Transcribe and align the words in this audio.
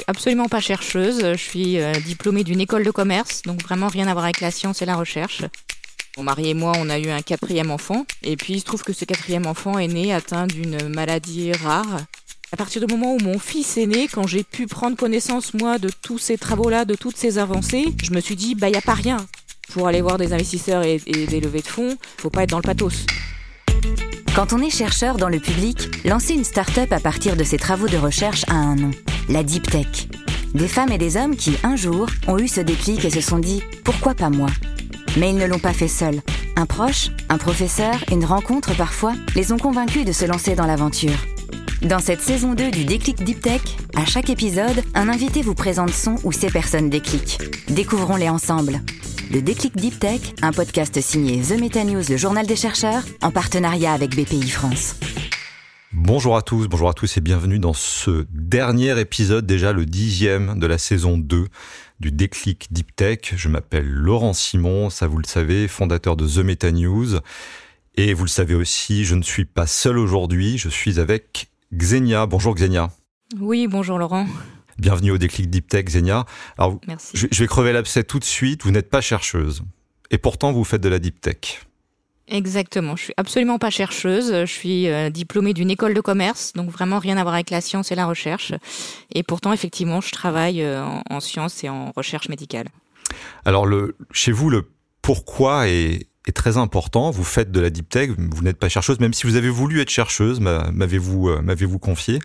suis 0.00 0.04
absolument 0.06 0.48
pas 0.48 0.60
chercheuse. 0.60 1.20
Je 1.20 1.36
suis 1.36 1.78
euh, 1.78 1.92
diplômée 1.92 2.44
d'une 2.44 2.60
école 2.60 2.84
de 2.84 2.90
commerce, 2.90 3.42
donc 3.42 3.62
vraiment 3.62 3.88
rien 3.88 4.08
à 4.08 4.12
voir 4.12 4.24
avec 4.24 4.40
la 4.40 4.50
science 4.50 4.82
et 4.82 4.86
la 4.86 4.96
recherche. 4.96 5.42
Mon 6.16 6.24
mari 6.24 6.50
et 6.50 6.54
moi, 6.54 6.72
on 6.78 6.88
a 6.90 6.98
eu 6.98 7.08
un 7.08 7.22
quatrième 7.22 7.70
enfant. 7.70 8.04
Et 8.22 8.36
puis, 8.36 8.54
il 8.54 8.60
se 8.60 8.64
trouve 8.64 8.82
que 8.82 8.92
ce 8.92 9.04
quatrième 9.04 9.46
enfant 9.46 9.78
est 9.78 9.88
né 9.88 10.12
atteint 10.12 10.46
d'une 10.46 10.88
maladie 10.88 11.52
rare. 11.52 12.00
À 12.52 12.56
partir 12.56 12.84
du 12.84 12.92
moment 12.92 13.14
où 13.14 13.18
mon 13.18 13.38
fils 13.38 13.76
est 13.76 13.86
né, 13.86 14.08
quand 14.08 14.26
j'ai 14.26 14.42
pu 14.42 14.66
prendre 14.66 14.96
connaissance, 14.96 15.54
moi, 15.54 15.78
de 15.78 15.90
tous 16.02 16.18
ces 16.18 16.36
travaux-là, 16.36 16.84
de 16.84 16.94
toutes 16.94 17.16
ces 17.16 17.38
avancées, 17.38 17.94
je 18.02 18.12
me 18.12 18.20
suis 18.20 18.36
dit, 18.36 18.54
bah, 18.54 18.68
il 18.68 18.72
n'y 18.72 18.78
a 18.78 18.82
pas 18.82 18.94
rien. 18.94 19.18
Pour 19.72 19.86
aller 19.86 20.00
voir 20.00 20.18
des 20.18 20.32
investisseurs 20.32 20.82
et, 20.82 20.98
des 20.98 21.40
levées 21.40 21.62
de 21.62 21.68
fonds, 21.68 21.96
faut 22.16 22.30
pas 22.30 22.42
être 22.42 22.50
dans 22.50 22.58
le 22.58 22.62
pathos. 22.62 23.06
Quand 24.34 24.52
on 24.52 24.62
est 24.62 24.70
chercheur 24.70 25.16
dans 25.16 25.28
le 25.28 25.38
public, 25.38 26.04
lancer 26.04 26.34
une 26.34 26.44
start-up 26.44 26.92
à 26.92 26.98
partir 26.98 27.36
de 27.36 27.44
ses 27.44 27.58
travaux 27.58 27.86
de 27.86 27.96
recherche 27.96 28.44
a 28.48 28.54
un 28.54 28.74
nom, 28.74 28.90
la 29.30 29.44
Deep 29.44 29.70
Tech. 29.70 30.08
Des 30.54 30.66
femmes 30.66 30.90
et 30.90 30.98
des 30.98 31.16
hommes 31.16 31.36
qui, 31.36 31.56
un 31.62 31.76
jour, 31.76 32.06
ont 32.26 32.38
eu 32.38 32.48
ce 32.48 32.60
déclic 32.60 33.04
et 33.04 33.10
se 33.10 33.20
sont 33.20 33.38
dit 33.38 33.62
pourquoi 33.84 34.14
pas 34.14 34.28
moi? 34.28 34.48
Mais 35.16 35.30
ils 35.30 35.36
ne 35.36 35.46
l'ont 35.46 35.60
pas 35.60 35.72
fait 35.72 35.88
seuls. 35.88 36.20
Un 36.56 36.66
proche, 36.66 37.10
un 37.28 37.38
professeur, 37.38 37.94
une 38.10 38.24
rencontre 38.24 38.76
parfois, 38.76 39.14
les 39.36 39.52
ont 39.52 39.56
convaincus 39.56 40.04
de 40.04 40.12
se 40.12 40.24
lancer 40.24 40.56
dans 40.56 40.66
l'aventure. 40.66 41.16
Dans 41.82 42.00
cette 42.00 42.20
saison 42.20 42.54
2 42.54 42.70
du 42.70 42.84
Déclic 42.84 43.22
Deep 43.22 43.40
Tech, 43.40 43.62
à 43.94 44.04
chaque 44.04 44.30
épisode, 44.30 44.82
un 44.94 45.08
invité 45.08 45.42
vous 45.42 45.54
présente 45.54 45.90
son 45.90 46.16
ou 46.24 46.32
ses 46.32 46.50
personnes 46.50 46.90
déclic. 46.90 47.38
Découvrons-les 47.68 48.28
ensemble. 48.28 48.80
Le 49.32 49.40
Déclic 49.40 49.76
Deep 49.76 50.00
Tech, 50.00 50.20
un 50.42 50.52
podcast 50.52 51.00
signé 51.00 51.40
The 51.40 51.58
Meta 51.60 51.84
News, 51.84 52.02
le 52.08 52.16
journal 52.16 52.46
des 52.46 52.56
chercheurs, 52.56 53.04
en 53.22 53.30
partenariat 53.30 53.92
avec 53.92 54.10
BPI 54.10 54.50
France. 54.50 54.96
Bonjour 55.92 56.36
à 56.36 56.42
tous, 56.42 56.68
bonjour 56.68 56.88
à 56.88 56.94
tous 56.94 57.16
et 57.16 57.20
bienvenue 57.20 57.58
dans 57.58 57.72
ce 57.72 58.24
dernier 58.30 58.98
épisode, 59.00 59.44
déjà 59.44 59.72
le 59.72 59.84
dixième 59.84 60.56
de 60.56 60.66
la 60.68 60.78
saison 60.78 61.18
2 61.18 61.48
du 61.98 62.12
Déclic 62.12 62.72
Deep 62.72 62.94
Tech. 62.94 63.18
Je 63.34 63.48
m'appelle 63.48 63.88
Laurent 63.88 64.32
Simon, 64.32 64.88
ça 64.88 65.08
vous 65.08 65.18
le 65.18 65.26
savez, 65.26 65.66
fondateur 65.66 66.14
de 66.14 66.28
The 66.28 66.44
Meta 66.44 66.70
News. 66.70 67.18
Et 67.96 68.14
vous 68.14 68.22
le 68.22 68.30
savez 68.30 68.54
aussi, 68.54 69.04
je 69.04 69.16
ne 69.16 69.22
suis 69.22 69.44
pas 69.44 69.66
seul 69.66 69.98
aujourd'hui, 69.98 70.58
je 70.58 70.68
suis 70.68 71.00
avec 71.00 71.50
Xenia. 71.74 72.26
Bonjour 72.26 72.54
Xenia. 72.54 72.92
Oui, 73.40 73.66
bonjour 73.66 73.98
Laurent. 73.98 74.28
Bienvenue 74.78 75.10
au 75.10 75.18
déclic 75.18 75.50
Deep 75.50 75.66
Tech, 75.66 75.86
Xenia. 75.86 76.24
Alors, 76.56 76.78
Merci. 76.86 77.16
Je, 77.16 77.26
je 77.32 77.42
vais 77.42 77.48
crever 77.48 77.72
l'abcès 77.72 78.04
tout 78.04 78.20
de 78.20 78.24
suite. 78.24 78.62
Vous 78.62 78.70
n'êtes 78.70 78.90
pas 78.90 79.00
chercheuse. 79.00 79.64
Et 80.12 80.18
pourtant, 80.18 80.52
vous 80.52 80.62
faites 80.62 80.80
de 80.82 80.88
la 80.88 81.00
Deep 81.00 81.20
Tech. 81.20 81.66
Exactement. 82.30 82.94
Je 82.94 83.04
suis 83.04 83.14
absolument 83.16 83.58
pas 83.58 83.70
chercheuse. 83.70 84.32
Je 84.32 84.46
suis 84.46 84.88
euh, 84.88 85.10
diplômée 85.10 85.52
d'une 85.52 85.70
école 85.70 85.94
de 85.94 86.00
commerce, 86.00 86.52
donc 86.54 86.70
vraiment 86.70 87.00
rien 87.00 87.16
à 87.16 87.22
voir 87.22 87.34
avec 87.34 87.50
la 87.50 87.60
science 87.60 87.90
et 87.90 87.96
la 87.96 88.06
recherche. 88.06 88.52
Et 89.12 89.24
pourtant, 89.24 89.52
effectivement, 89.52 90.00
je 90.00 90.12
travaille 90.12 90.62
euh, 90.62 90.84
en, 90.84 91.02
en 91.10 91.20
sciences 91.20 91.64
et 91.64 91.68
en 91.68 91.92
recherche 91.96 92.28
médicale. 92.28 92.68
Alors, 93.44 93.66
chez 94.12 94.30
vous, 94.30 94.48
le 94.48 94.70
pourquoi 95.02 95.68
est, 95.68 96.06
très 96.32 96.58
important. 96.58 97.10
Vous 97.10 97.24
faites 97.24 97.50
de 97.50 97.58
la 97.58 97.70
deep 97.70 97.88
tech, 97.88 98.10
vous 98.16 98.42
n'êtes 98.42 98.58
pas 98.58 98.68
chercheuse, 98.68 99.00
même 99.00 99.12
si 99.12 99.26
vous 99.26 99.34
avez 99.34 99.48
voulu 99.48 99.80
être 99.80 99.90
chercheuse, 99.90 100.38
m'avez-vous 100.38 101.28
euh, 101.28 101.42
m'avez-vous 101.42 101.80
confié. 101.80 102.20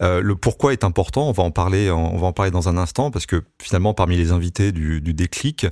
Le 0.00 0.32
pourquoi 0.34 0.72
est 0.72 0.84
important. 0.84 1.28
On 1.28 1.32
va 1.32 1.42
en 1.42 1.50
parler. 1.50 1.90
On 1.90 2.16
va 2.16 2.26
en 2.26 2.32
parler 2.32 2.50
dans 2.50 2.70
un 2.70 2.78
instant 2.78 3.10
parce 3.10 3.26
que 3.26 3.42
finalement, 3.60 3.92
parmi 3.92 4.16
les 4.16 4.32
invités 4.32 4.72
du, 4.72 5.00
déclic, 5.12 5.66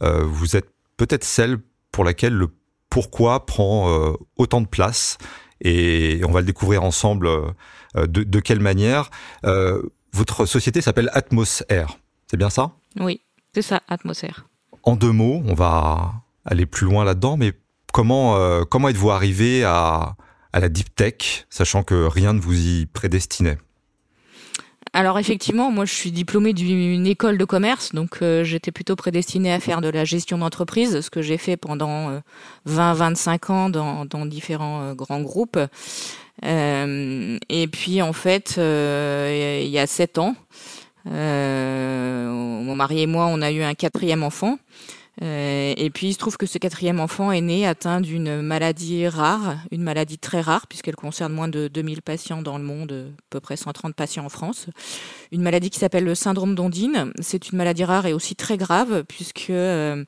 vous 0.00 0.56
êtes 0.56 0.68
peut-être 0.96 1.24
celle 1.24 1.58
pour 1.90 2.04
laquelle 2.04 2.34
le 2.34 2.50
pourquoi 2.90 3.46
prend 3.46 3.90
euh, 3.90 4.12
autant 4.36 4.60
de 4.60 4.66
place. 4.66 5.18
Et 5.60 6.20
on 6.24 6.30
va 6.30 6.40
le 6.40 6.46
découvrir 6.46 6.82
ensemble 6.84 7.26
euh, 7.26 7.52
de, 7.96 8.22
de, 8.22 8.40
quelle 8.40 8.60
manière. 8.60 9.10
Euh, 9.44 9.82
votre 10.12 10.46
société 10.46 10.80
s'appelle 10.80 11.10
Atmosphère. 11.12 11.98
C'est 12.30 12.36
bien 12.36 12.50
ça? 12.50 12.72
Oui, 12.98 13.20
c'est 13.54 13.62
ça, 13.62 13.82
Atmosphère. 13.88 14.46
En 14.82 14.96
deux 14.96 15.12
mots, 15.12 15.42
on 15.46 15.54
va 15.54 16.12
aller 16.44 16.66
plus 16.66 16.86
loin 16.86 17.04
là-dedans, 17.04 17.36
mais 17.36 17.52
comment 17.92 18.36
euh, 18.36 18.64
comment 18.64 18.88
êtes-vous 18.88 19.10
arrivé 19.10 19.64
à, 19.64 20.16
à 20.52 20.60
la 20.60 20.68
deep 20.68 20.94
tech, 20.94 21.46
sachant 21.50 21.82
que 21.82 22.06
rien 22.06 22.32
ne 22.32 22.40
vous 22.40 22.58
y 22.58 22.86
prédestinait? 22.86 23.58
Alors 24.98 25.20
effectivement, 25.20 25.70
moi 25.70 25.84
je 25.84 25.94
suis 25.94 26.10
diplômée 26.10 26.52
d'une 26.52 27.06
école 27.06 27.38
de 27.38 27.44
commerce, 27.44 27.94
donc 27.94 28.18
euh, 28.20 28.42
j'étais 28.42 28.72
plutôt 28.72 28.96
prédestinée 28.96 29.52
à 29.52 29.60
faire 29.60 29.80
de 29.80 29.88
la 29.88 30.04
gestion 30.04 30.38
d'entreprise, 30.38 31.02
ce 31.02 31.08
que 31.08 31.22
j'ai 31.22 31.38
fait 31.38 31.56
pendant 31.56 32.10
euh, 32.10 32.20
20-25 32.68 33.52
ans 33.52 33.70
dans, 33.70 34.26
différents 34.26 34.82
euh, 34.82 34.94
grands 34.94 35.20
groupes. 35.20 35.60
Euh, 36.44 37.38
et 37.48 37.68
puis 37.68 38.02
en 38.02 38.12
fait, 38.12 38.54
il 38.56 39.68
y 39.68 39.78
a 39.78 39.86
7 39.86 40.18
ans, 40.18 40.34
mon 41.04 42.74
mari 42.74 43.02
et 43.02 43.06
moi, 43.06 43.28
on 43.30 43.40
a 43.40 43.52
eu 43.52 43.62
un 43.62 43.74
quatrième 43.74 44.24
enfant. 44.24 44.58
Euh, 45.20 45.74
et 45.76 45.90
puis 45.90 46.08
il 46.08 46.12
se 46.12 46.18
trouve 46.18 46.36
que 46.36 46.46
ce 46.46 46.58
quatrième 46.58 47.00
enfant 47.00 47.32
est 47.32 47.40
né 47.40 47.66
atteint 47.66 48.00
d'une 48.00 48.40
maladie 48.40 49.08
rare, 49.08 49.56
une 49.72 49.82
maladie 49.82 50.18
très 50.18 50.40
rare 50.40 50.66
puisqu'elle 50.68 50.94
concerne 50.94 51.32
moins 51.32 51.48
de 51.48 51.68
2000 51.68 52.02
patients 52.02 52.40
dans 52.40 52.56
le 52.56 52.64
monde, 52.64 53.12
à 53.18 53.22
peu 53.30 53.40
près 53.40 53.56
130 53.56 53.94
patients 53.94 54.24
en 54.24 54.28
France. 54.28 54.66
Une 55.32 55.42
maladie 55.42 55.70
qui 55.70 55.78
s'appelle 55.78 56.04
le 56.04 56.14
syndrome 56.14 56.54
d'Ondine. 56.54 57.12
C'est 57.20 57.50
une 57.50 57.58
maladie 57.58 57.84
rare 57.84 58.06
et 58.06 58.12
aussi 58.12 58.36
très 58.36 58.56
grave 58.56 59.04
puisque 59.08 59.50
euh, 59.50 60.04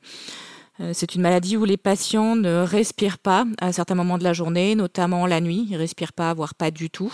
c'est 0.92 1.14
une 1.14 1.22
maladie 1.22 1.56
où 1.56 1.64
les 1.64 1.76
patients 1.76 2.36
ne 2.36 2.62
respirent 2.62 3.18
pas 3.18 3.44
à 3.60 3.72
certains 3.72 3.96
moments 3.96 4.16
de 4.16 4.24
la 4.24 4.32
journée, 4.32 4.76
notamment 4.76 5.26
la 5.26 5.40
nuit. 5.40 5.66
Ils 5.70 5.76
respirent 5.76 6.12
pas, 6.12 6.32
voire 6.34 6.54
pas 6.54 6.70
du 6.70 6.88
tout. 6.88 7.12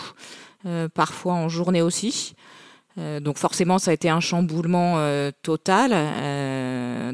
Euh, 0.65 0.87
parfois 0.87 1.33
en 1.33 1.49
journée 1.49 1.81
aussi. 1.81 2.35
Euh, 2.97 3.19
donc 3.19 3.37
forcément, 3.37 3.77
ça 3.77 3.91
a 3.91 3.93
été 3.93 4.09
un 4.09 4.19
chamboulement 4.19 4.95
euh, 4.97 5.31
total 5.43 5.91
euh, 5.93 6.36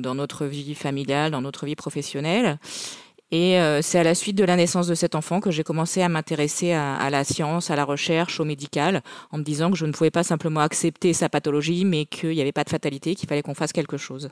dans 0.04 0.14
notre 0.14 0.46
vie 0.46 0.76
familiale, 0.76 1.32
dans 1.32 1.42
notre 1.42 1.66
vie 1.66 1.76
professionnelle. 1.76 2.60
Et 3.34 3.60
euh, 3.60 3.82
c'est 3.82 3.98
à 3.98 4.04
la 4.04 4.14
suite 4.14 4.38
de 4.38 4.44
la 4.44 4.56
naissance 4.56 4.86
de 4.86 4.94
cet 4.94 5.16
enfant 5.16 5.40
que 5.40 5.50
j'ai 5.50 5.64
commencé 5.64 6.04
à 6.04 6.08
m'intéresser 6.08 6.74
à, 6.74 7.10
la 7.10 7.24
science, 7.24 7.72
à 7.72 7.76
la 7.76 7.84
recherche, 7.84 8.40
au 8.40 8.46
médical, 8.46 9.02
en 9.32 9.40
me 9.40 9.44
disant 9.44 9.72
que 9.72 9.76
je 9.76 9.88
ne 9.88 9.92
pouvais 9.92 10.12
pas 10.12 10.24
simplement 10.24 10.60
accepter 10.60 11.14
sa 11.14 11.30
pathologie, 11.30 11.84
mais 11.84 12.06
qu'il 12.06 12.30
n'y 12.30 12.42
avait 12.42 12.52
pas 12.52 12.64
de 12.64 12.70
fatalité, 12.70 13.16
qu'il 13.16 13.28
fallait 13.28 13.42
qu'on 13.42 13.56
fasse 13.56 13.74
quelque 13.74 13.98
chose. 13.98 14.30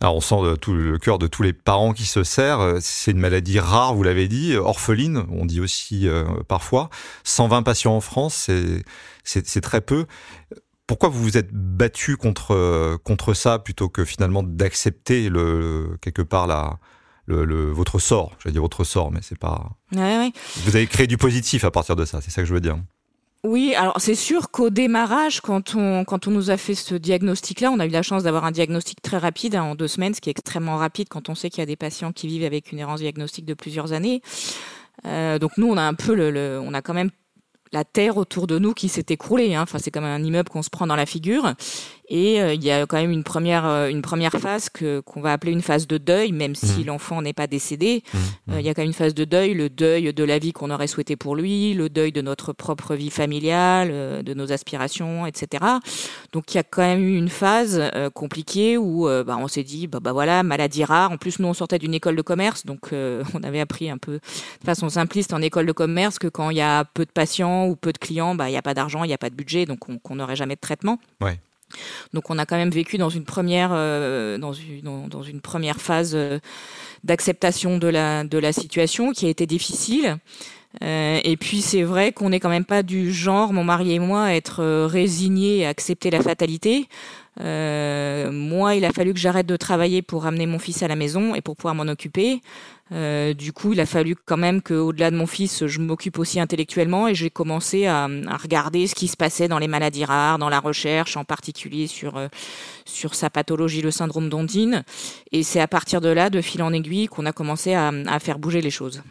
Alors 0.00 0.16
on 0.16 0.22
sent 0.22 0.56
tout 0.62 0.72
le 0.72 0.96
cœur 0.96 1.18
de 1.18 1.26
tous 1.26 1.42
les 1.42 1.52
parents 1.52 1.92
qui 1.92 2.06
se 2.06 2.24
serrent. 2.24 2.78
C'est 2.80 3.10
une 3.10 3.18
maladie 3.18 3.60
rare, 3.60 3.94
vous 3.94 4.04
l'avez 4.04 4.26
dit, 4.26 4.56
orpheline, 4.56 5.26
on 5.30 5.44
dit 5.44 5.60
aussi 5.60 6.08
euh, 6.08 6.24
parfois. 6.48 6.88
120 7.24 7.62
patients 7.62 7.94
en 7.94 8.00
France, 8.00 8.48
c'est 9.22 9.60
très 9.60 9.82
peu 9.82 10.06
pourquoi 10.90 11.08
vous 11.08 11.22
vous 11.22 11.38
êtes 11.38 11.52
battu 11.52 12.16
contre 12.16 12.98
contre 13.04 13.32
ça 13.32 13.60
plutôt 13.60 13.88
que 13.88 14.04
finalement 14.04 14.42
d'accepter 14.42 15.28
le 15.28 15.96
quelque 16.00 16.22
part 16.22 16.48
la 16.48 16.80
le, 17.26 17.44
le, 17.44 17.70
votre 17.70 18.00
sort, 18.00 18.32
j'allais 18.40 18.54
dire 18.54 18.62
votre 18.62 18.82
sort, 18.82 19.12
mais 19.12 19.20
c'est 19.22 19.38
pas. 19.38 19.70
Ouais, 19.94 20.18
ouais. 20.18 20.32
Vous 20.64 20.74
avez 20.74 20.88
créé 20.88 21.06
du 21.06 21.16
positif 21.16 21.62
à 21.62 21.70
partir 21.70 21.94
de 21.94 22.04
ça, 22.04 22.20
c'est 22.20 22.32
ça 22.32 22.42
que 22.42 22.48
je 22.48 22.52
veux 22.52 22.60
dire. 22.60 22.76
Oui, 23.44 23.72
alors 23.76 24.00
c'est 24.00 24.16
sûr 24.16 24.50
qu'au 24.50 24.68
démarrage, 24.68 25.40
quand 25.40 25.76
on, 25.76 26.04
quand 26.04 26.26
on 26.26 26.32
nous 26.32 26.50
a 26.50 26.56
fait 26.56 26.74
ce 26.74 26.96
diagnostic-là, 26.96 27.70
on 27.70 27.78
a 27.78 27.86
eu 27.86 27.90
la 27.90 28.02
chance 28.02 28.24
d'avoir 28.24 28.44
un 28.44 28.50
diagnostic 28.50 29.00
très 29.00 29.18
rapide, 29.18 29.54
hein, 29.54 29.62
en 29.62 29.74
deux 29.76 29.86
semaines, 29.86 30.12
ce 30.12 30.20
qui 30.20 30.28
est 30.28 30.32
extrêmement 30.32 30.76
rapide 30.76 31.08
quand 31.08 31.28
on 31.28 31.36
sait 31.36 31.50
qu'il 31.50 31.60
y 31.60 31.62
a 31.62 31.66
des 31.66 31.76
patients 31.76 32.10
qui 32.10 32.26
vivent 32.26 32.44
avec 32.44 32.72
une 32.72 32.80
errance 32.80 32.98
diagnostique 32.98 33.44
de 33.44 33.54
plusieurs 33.54 33.92
années. 33.92 34.22
Euh, 35.06 35.38
donc 35.38 35.52
nous, 35.56 35.68
on 35.68 35.76
a 35.76 35.82
un 35.82 35.94
peu 35.94 36.14
le, 36.16 36.32
le, 36.32 36.60
on 36.60 36.74
a 36.74 36.82
quand 36.82 36.94
même 36.94 37.10
la 37.72 37.84
terre 37.84 38.16
autour 38.16 38.46
de 38.46 38.58
nous 38.58 38.74
qui 38.74 38.88
s'est 38.88 39.06
écroulée. 39.08 39.54
Hein. 39.54 39.62
Enfin, 39.62 39.78
c'est 39.78 39.90
comme 39.90 40.04
un 40.04 40.22
immeuble 40.22 40.48
qu'on 40.48 40.62
se 40.62 40.70
prend 40.70 40.86
dans 40.86 40.96
la 40.96 41.06
figure. 41.06 41.54
Et 42.10 42.42
euh, 42.42 42.54
il 42.54 42.64
y 42.64 42.72
a 42.72 42.84
quand 42.86 42.96
même 42.96 43.12
une 43.12 43.22
première, 43.22 43.64
euh, 43.64 43.88
une 43.88 44.02
première 44.02 44.32
phase 44.32 44.68
que 44.68 44.98
qu'on 45.00 45.20
va 45.20 45.32
appeler 45.32 45.52
une 45.52 45.62
phase 45.62 45.86
de 45.86 45.96
deuil, 45.96 46.32
même 46.32 46.56
si 46.56 46.80
mmh. 46.80 46.86
l'enfant 46.86 47.22
n'est 47.22 47.32
pas 47.32 47.46
décédé. 47.46 48.02
Mmh. 48.12 48.18
Euh, 48.50 48.60
il 48.60 48.66
y 48.66 48.68
a 48.68 48.74
quand 48.74 48.82
même 48.82 48.88
une 48.88 48.94
phase 48.94 49.14
de 49.14 49.24
deuil, 49.24 49.54
le 49.54 49.70
deuil 49.70 50.12
de 50.12 50.24
la 50.24 50.40
vie 50.40 50.52
qu'on 50.52 50.72
aurait 50.72 50.88
souhaité 50.88 51.14
pour 51.14 51.36
lui, 51.36 51.72
le 51.72 51.88
deuil 51.88 52.10
de 52.10 52.20
notre 52.20 52.52
propre 52.52 52.96
vie 52.96 53.10
familiale, 53.10 54.24
de 54.24 54.34
nos 54.34 54.50
aspirations, 54.50 55.24
etc. 55.24 55.64
Donc 56.32 56.52
il 56.52 56.56
y 56.56 56.60
a 56.60 56.64
quand 56.64 56.82
même 56.82 57.00
eu 57.00 57.16
une 57.16 57.28
phase 57.28 57.80
compliquée 58.14 58.76
où 58.76 59.06
bah, 59.06 59.36
on 59.38 59.46
s'est 59.46 59.62
dit, 59.62 59.86
bah, 59.86 60.00
bah 60.00 60.12
voilà, 60.12 60.42
maladie 60.42 60.84
rare. 60.84 61.12
En 61.12 61.16
plus, 61.16 61.38
nous 61.38 61.46
on 61.46 61.54
sortait 61.54 61.78
d'une 61.78 61.94
école 61.94 62.16
de 62.16 62.22
commerce, 62.22 62.66
donc 62.66 62.90
on 62.92 63.42
avait 63.42 63.60
appris 63.60 63.88
un 63.88 63.98
peu 63.98 64.14
de 64.14 64.64
façon 64.64 64.88
simpliste 64.88 65.32
en 65.32 65.40
école 65.42 65.66
de 65.66 65.72
commerce 65.72 66.18
que 66.18 66.28
quand 66.28 66.50
il 66.50 66.56
y 66.56 66.62
a 66.62 66.84
peu 66.84 67.04
de 67.04 67.12
patients 67.12 67.66
ou 67.68 67.76
peu 67.76 67.92
de 67.92 67.98
clients, 67.98 68.34
bah 68.34 68.48
il 68.48 68.52
n'y 68.52 68.58
a 68.58 68.62
pas 68.62 68.74
d'argent, 68.74 69.04
il 69.04 69.08
n'y 69.08 69.14
a 69.14 69.18
pas 69.18 69.30
de 69.30 69.36
budget, 69.36 69.66
donc 69.66 69.80
on 69.88 70.14
n'aurait 70.14 70.36
jamais 70.36 70.56
de 70.56 70.60
traitement. 70.60 70.98
Ouais. 71.20 71.38
Donc 72.12 72.30
on 72.30 72.38
a 72.38 72.46
quand 72.46 72.56
même 72.56 72.70
vécu 72.70 72.98
dans 72.98 73.10
une 73.10 73.24
première, 73.24 73.70
euh, 73.72 74.38
dans, 74.38 74.52
une, 74.52 75.40
première 75.40 75.80
phase 75.80 76.12
euh, 76.14 76.38
d'acceptation 77.04 77.78
de 77.78 77.88
la 77.88 78.52
situation 78.52 79.12
qui 79.12 79.26
a 79.26 79.28
été 79.28 79.46
difficile. 79.46 80.18
Et 80.80 81.36
puis 81.38 81.62
c'est 81.62 81.82
vrai 81.82 82.12
qu'on 82.12 82.30
n'est 82.30 82.40
quand 82.40 82.48
même 82.48 82.64
pas 82.64 82.82
du 82.82 83.12
genre, 83.12 83.52
mon 83.52 83.64
mari 83.64 83.92
et 83.92 83.98
moi, 83.98 84.24
à 84.24 84.34
être 84.34 84.84
résignés 84.86 85.58
et 85.58 85.66
à 85.66 85.68
accepter 85.70 86.10
la 86.10 86.22
fatalité. 86.22 86.86
Euh, 87.40 88.30
moi, 88.32 88.74
il 88.74 88.84
a 88.84 88.92
fallu 88.92 89.14
que 89.14 89.20
j'arrête 89.20 89.46
de 89.46 89.56
travailler 89.56 90.02
pour 90.02 90.24
ramener 90.24 90.46
mon 90.46 90.58
fils 90.58 90.82
à 90.82 90.88
la 90.88 90.96
maison 90.96 91.34
et 91.34 91.40
pour 91.40 91.56
pouvoir 91.56 91.74
m'en 91.74 91.90
occuper. 91.90 92.40
Euh, 92.92 93.34
du 93.34 93.52
coup, 93.52 93.72
il 93.72 93.80
a 93.80 93.86
fallu 93.86 94.16
quand 94.16 94.36
même 94.36 94.62
qu'au-delà 94.62 95.12
de 95.12 95.16
mon 95.16 95.26
fils, 95.26 95.66
je 95.66 95.80
m'occupe 95.80 96.18
aussi 96.18 96.40
intellectuellement 96.40 97.06
et 97.06 97.14
j'ai 97.14 97.30
commencé 97.30 97.86
à, 97.86 98.08
regarder 98.42 98.88
ce 98.88 98.96
qui 98.96 99.06
se 99.06 99.16
passait 99.16 99.46
dans 99.46 99.60
les 99.60 99.68
maladies 99.68 100.04
rares, 100.04 100.38
dans 100.38 100.48
la 100.48 100.58
recherche, 100.58 101.16
en 101.16 101.24
particulier 101.24 101.86
sur 101.86 102.16
euh, 102.16 102.28
sur 102.84 103.14
sa 103.14 103.30
pathologie, 103.30 103.80
le 103.80 103.92
syndrome 103.92 104.28
d'Ondine. 104.28 104.82
Et 105.30 105.44
c'est 105.44 105.60
à 105.60 105.68
partir 105.68 106.00
de 106.00 106.08
là, 106.08 106.30
de 106.30 106.40
fil 106.40 106.62
en 106.62 106.72
aiguille, 106.72 107.06
qu'on 107.06 107.26
a 107.26 107.32
commencé 107.32 107.74
à 107.74 108.18
faire 108.18 108.38
bouger 108.38 108.60
les 108.60 108.70
choses. 108.70 109.02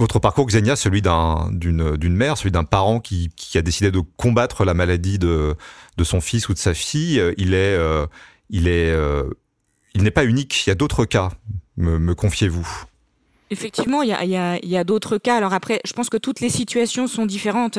Votre 0.00 0.18
parcours, 0.18 0.46
Xenia, 0.46 0.76
celui 0.76 1.02
d'une 1.02 2.16
mère, 2.16 2.38
celui 2.38 2.50
d'un 2.50 2.64
parent 2.64 3.00
qui, 3.00 3.30
a 3.54 3.60
décidé 3.60 3.90
de 3.90 4.00
combattre 4.16 4.64
la 4.64 4.72
maladie 4.72 5.18
de, 5.18 5.54
son 6.02 6.22
fils 6.22 6.48
ou 6.48 6.54
de 6.54 6.58
sa 6.58 6.72
fille, 6.72 7.20
euh, 7.20 7.34
euh, 7.38 8.06
euh, 8.54 9.30
il 9.92 10.02
n'est 10.02 10.10
pas 10.10 10.24
unique. 10.24 10.66
Il 10.66 10.70
y 10.70 10.72
a 10.72 10.74
d'autres 10.74 11.04
cas, 11.04 11.28
me, 11.76 12.14
confiez-vous. 12.14 12.66
Effectivement, 13.50 14.00
il 14.00 14.08
y 14.08 14.76
a 14.78 14.84
d'autres 14.84 15.18
cas. 15.18 15.36
Alors 15.36 15.52
après, 15.52 15.82
je 15.84 15.92
pense 15.92 16.08
que 16.08 16.16
toutes 16.16 16.40
les 16.40 16.48
situations 16.48 17.06
sont 17.06 17.26
différentes. 17.26 17.78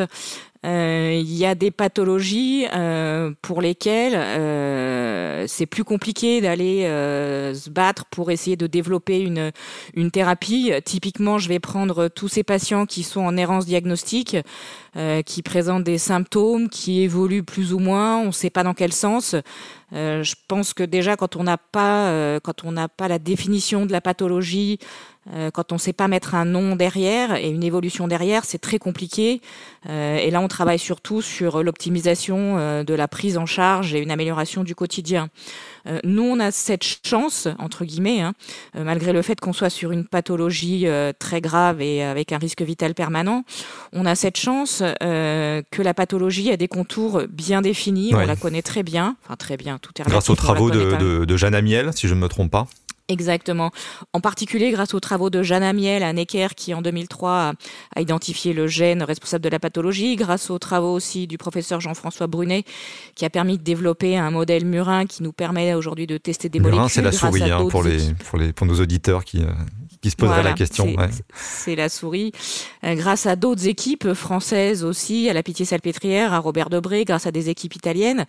Euh, 0.63 1.19
il 1.19 1.35
y 1.35 1.45
a 1.45 1.55
des 1.55 1.71
pathologies 1.71 2.67
euh, 2.71 3.31
pour 3.41 3.63
lesquelles 3.63 4.13
euh, 4.15 5.45
c'est 5.47 5.65
plus 5.65 5.83
compliqué 5.83 6.39
d'aller 6.39 6.83
se 6.83 7.69
battre 7.69 8.05
pour 8.05 8.29
essayer 8.29 8.55
de 8.55 8.67
développer 8.67 9.19
une, 9.19 9.51
une 9.95 10.11
thérapie. 10.11 10.71
Typiquement, 10.85 11.39
je 11.39 11.49
vais 11.49 11.59
prendre 11.59 12.09
tous 12.09 12.27
ces 12.27 12.43
patients 12.43 12.85
qui 12.85 13.03
sont 13.03 13.21
en 13.21 13.37
errance 13.37 13.65
diagnostique, 13.65 14.37
qui 15.25 15.41
présentent 15.41 15.83
des 15.83 15.97
symptômes, 15.97 16.69
qui 16.69 17.01
évoluent 17.01 17.43
plus 17.43 17.73
ou 17.73 17.79
moins, 17.79 18.17
on 18.17 18.27
ne 18.27 18.31
sait 18.31 18.49
pas 18.49 18.63
dans 18.63 18.73
quel 18.73 18.93
sens. 18.93 19.35
je 19.93 20.33
pense 20.47 20.73
que 20.73 20.83
déjà 20.83 21.15
quand 21.15 21.35
on 21.35 21.43
n'a 21.43 21.57
pas 21.57 22.39
quand 22.41 22.63
on 22.63 22.71
n'a 22.71 22.87
pas 22.87 23.07
la 23.07 23.19
définition 23.19 23.85
de 23.85 23.91
la 23.91 24.01
pathologie, 24.01 24.79
quand 25.53 25.71
on 25.71 25.75
ne 25.75 25.79
sait 25.79 25.93
pas 25.93 26.07
mettre 26.07 26.35
un 26.35 26.45
nom 26.45 26.75
derrière 26.75 27.35
et 27.35 27.49
une 27.49 27.63
évolution 27.63 28.07
derrière, 28.07 28.43
c'est 28.43 28.57
très 28.57 28.79
compliqué. 28.79 29.41
et 29.87 30.31
là, 30.31 30.41
travaille 30.51 30.80
surtout 30.80 31.21
sur 31.21 31.63
l'optimisation 31.63 32.57
euh, 32.57 32.83
de 32.83 32.94
la 32.94 33.07
prise 33.07 33.38
en 33.38 33.45
charge 33.45 33.95
et 33.95 34.00
une 34.00 34.12
amélioration 34.12 34.63
du 34.63 34.75
quotidien. 34.75 35.30
Euh, 35.88 36.00
nous, 36.03 36.24
on 36.24 36.39
a 36.39 36.51
cette 36.51 36.83
chance, 36.83 37.48
entre 37.57 37.86
guillemets, 37.86 38.21
hein, 38.21 38.33
euh, 38.75 38.83
malgré 38.83 39.13
le 39.13 39.21
fait 39.21 39.39
qu'on 39.39 39.53
soit 39.53 39.69
sur 39.69 39.92
une 39.92 40.06
pathologie 40.06 40.86
très 41.19 41.42
grave 41.42 41.81
et 41.81 42.03
avec 42.03 42.31
un 42.31 42.38
risque 42.38 42.62
vital 42.62 42.94
permanent, 42.94 43.44
on 43.94 44.06
a 44.06 44.15
cette 44.15 44.38
chance 44.38 44.83
que 45.00 45.81
la 45.81 45.94
pathologie 45.94 46.51
a 46.51 46.57
des 46.57 46.68
contours 46.68 47.24
bien 47.30 47.62
définis, 47.62 48.13
on 48.13 48.25
la 48.25 48.36
connaît 48.36 48.62
très 48.62 48.83
bien, 48.83 49.15
enfin 49.24 49.36
très 49.36 49.57
bien, 49.57 49.77
tout 49.80 49.92
est 50.00 50.04
Grâce 50.04 50.30
aux 50.30 50.36
travaux 50.36 50.69
de, 50.69 50.97
de, 50.97 51.25
de 51.25 51.38
Jeanne 51.38 51.56
Amiel, 51.56 51.92
si 51.94 52.07
je 52.07 52.13
ne 52.13 52.19
me 52.19 52.27
trompe 52.27 52.51
pas. 52.51 52.68
Exactement. 53.11 53.71
En 54.13 54.21
particulier 54.21 54.71
grâce 54.71 54.93
aux 54.93 54.99
travaux 54.99 55.29
de 55.29 55.43
Jeanne 55.43 55.63
Amiel 55.63 56.03
à 56.03 56.13
Necker 56.13 56.47
qui 56.55 56.73
en 56.73 56.81
2003 56.81 57.53
a, 57.95 58.01
identifié 58.01 58.53
le 58.53 58.67
gène 58.67 59.03
responsable 59.03 59.43
de 59.43 59.49
la 59.49 59.59
pathologie, 59.59 60.15
grâce 60.15 60.49
aux 60.49 60.59
travaux 60.59 60.93
aussi 60.93 61.27
du 61.27 61.37
professeur 61.37 61.81
Jean-François 61.81 62.27
Brunet 62.27 62.63
qui 63.15 63.25
a 63.25 63.29
permis 63.29 63.57
de 63.57 63.63
développer 63.63 64.17
un 64.17 64.31
modèle 64.31 64.65
murin 64.65 65.05
qui 65.05 65.23
nous 65.23 65.33
permet 65.33 65.73
aujourd'hui 65.73 66.07
de 66.07 66.17
tester 66.17 66.49
des 66.49 66.59
murin, 66.59 66.71
molécules. 66.71 66.93
c'est 66.93 67.01
la 67.01 67.11
souris 67.11 67.51
hein, 67.51 67.67
pour, 67.69 67.83
les, 67.83 68.13
pour, 68.13 68.37
les, 68.39 68.53
pour 68.53 68.65
nos 68.65 68.79
auditeurs 68.79 69.25
qui, 69.25 69.41
euh, 69.41 69.47
qui 70.01 70.09
se 70.09 70.15
poseraient 70.15 70.43
la 70.43 70.53
question. 70.53 70.95
C'est 71.33 71.75
la 71.75 71.89
souris. 71.89 72.31
Euh, 72.83 72.95
grâce 72.95 73.25
à 73.25 73.35
d'autres 73.35 73.67
équipes 73.67 74.13
françaises 74.13 74.83
aussi, 74.83 75.29
à 75.29 75.33
la 75.33 75.43
Pitié-Salpêtrière, 75.43 76.33
à 76.33 76.39
Robert 76.39 76.69
Debré, 76.69 77.05
grâce 77.05 77.27
à 77.27 77.31
des 77.31 77.49
équipes 77.49 77.75
italiennes, 77.75 78.25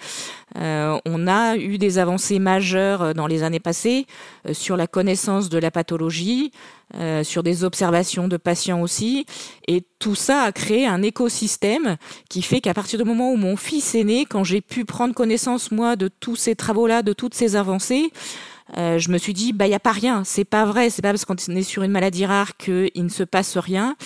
euh, 0.57 0.99
on 1.07 1.29
a 1.29 1.57
eu 1.57 1.79
des 1.79 1.99
avancées 1.99 2.39
majeures 2.39 3.15
dans 3.15 3.27
les 3.27 3.43
années 3.43 3.61
passées 3.61 4.07
sur 4.53 4.72
sur 4.73 4.79
la 4.79 4.87
connaissance 4.87 5.51
de 5.51 5.59
la 5.59 5.71
pathologie, 5.71 6.51
euh, 6.95 7.23
sur 7.25 7.43
des 7.43 7.63
observations 7.63 8.27
de 8.27 8.39
patients 8.39 8.81
aussi. 8.81 9.27
Et 9.69 9.85
tout 9.99 10.15
ça 10.15 10.45
a 10.45 10.53
créé 10.53 10.87
un 10.87 11.03
écosystème 11.03 11.99
qui 12.31 12.41
fait 12.41 12.63
qu'à 12.63 12.73
partir 12.73 12.99
du 12.99 13.05
moment 13.05 13.33
où 13.33 13.37
mon 13.37 13.57
fils 13.57 13.95
est 13.95 14.05
né, 14.05 14.25
quand 14.25 14.45
j'ai 14.45 14.63
pu 14.63 14.87
prendre 14.87 15.15
connaissance, 15.15 15.73
moi, 15.73 15.95
de 15.95 16.09
tous 16.09 16.37
ces 16.37 16.55
travaux-là, 16.55 17.03
de 17.03 17.13
toutes 17.13 17.35
ces 17.35 17.55
avancées, 17.55 18.13
euh, 18.77 18.99
je 18.99 19.11
me 19.11 19.19
suis 19.19 19.35
dit 19.35 19.53
bah 19.53 19.67
il 19.67 19.71
y 19.71 19.75
a 19.75 19.81
pas 19.81 19.93
rien, 19.93 20.23
c'est 20.25 20.45
pas 20.45 20.65
vrai, 20.65 20.91
c'est 20.91 21.03
pas 21.03 21.11
parce 21.11 21.25
qu'on 21.25 21.35
est 21.35 21.63
sur 21.63 21.83
une 21.83 21.91
maladie 21.91 22.27
rare 22.27 22.57
qu'il 22.57 22.91
ne 22.97 23.09
se 23.09 23.23
passe 23.23 23.57
rien. 23.57 23.97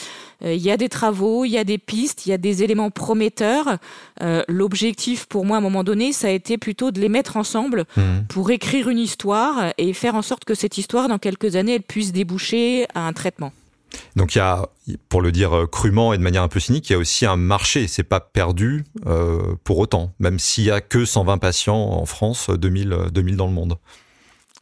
Euh, 0.45 0.55
il 0.55 0.61
y 0.61 0.71
a 0.71 0.77
des 0.77 0.89
travaux, 0.89 1.45
il 1.45 1.51
y 1.51 1.59
a 1.59 1.65
des 1.65 1.79
pistes, 1.79 2.27
il 2.27 2.31
y 2.31 2.33
a 2.33 2.39
des 2.39 2.63
éléments 2.63 2.91
prometteurs. 2.91 3.79
Euh, 4.23 4.43
l'objectif 4.49 5.27
pour 5.27 5.45
moi 5.45 5.57
à 5.57 5.61
un 5.61 5.63
moment 5.63 5.85
donné, 5.85 6.13
ça 6.13 6.29
a 6.29 6.31
été 6.31 6.59
plutôt 6.59 6.91
de 6.91 7.01
les 7.01 7.09
mettre 7.09 7.37
ensemble 7.37 7.85
mmh. 7.97 8.03
pour 8.29 8.51
écrire 8.51 8.89
une 8.89 8.99
histoire 8.99 9.73
et 9.79 9.93
faire 9.93 10.15
en 10.15 10.23
sorte 10.23 10.45
que 10.45 10.55
cette 10.55 10.79
histoire 10.79 11.09
dans 11.09 11.19
quelques 11.19 11.57
années 11.57 11.75
elle 11.75 11.83
puisse 11.83 12.13
déboucher 12.13 12.87
à 12.95 13.07
un 13.07 13.13
traitement. 13.13 13.53
Donc 14.17 14.35
il 14.35 14.39
y 14.39 14.41
a, 14.41 14.69
pour 15.09 15.23
le 15.23 15.33
dire 15.33 15.67
crûment 15.71 16.13
et 16.13 16.19
de 16.19 16.23
manière 16.23 16.43
un 16.43 16.49
peu 16.49 16.61
cynique, 16.61 16.89
il 16.91 16.93
y 16.93 16.97
a 16.97 16.99
aussi 16.99 17.27
un 17.27 17.37
marché. 17.37 17.87
C'est 17.87 18.03
pas 18.03 18.21
perdu 18.21 18.85
euh, 19.07 19.55
pour 19.65 19.79
autant, 19.79 20.13
même 20.19 20.39
s'il 20.39 20.65
y 20.65 20.71
a 20.71 20.81
que 20.81 21.05
120 21.05 21.39
patients 21.39 21.77
en 21.77 22.07
France, 22.07 22.51
2000, 22.51 22.97
2000 23.13 23.37
dans 23.37 23.47
le 23.47 23.53
monde. 23.53 23.77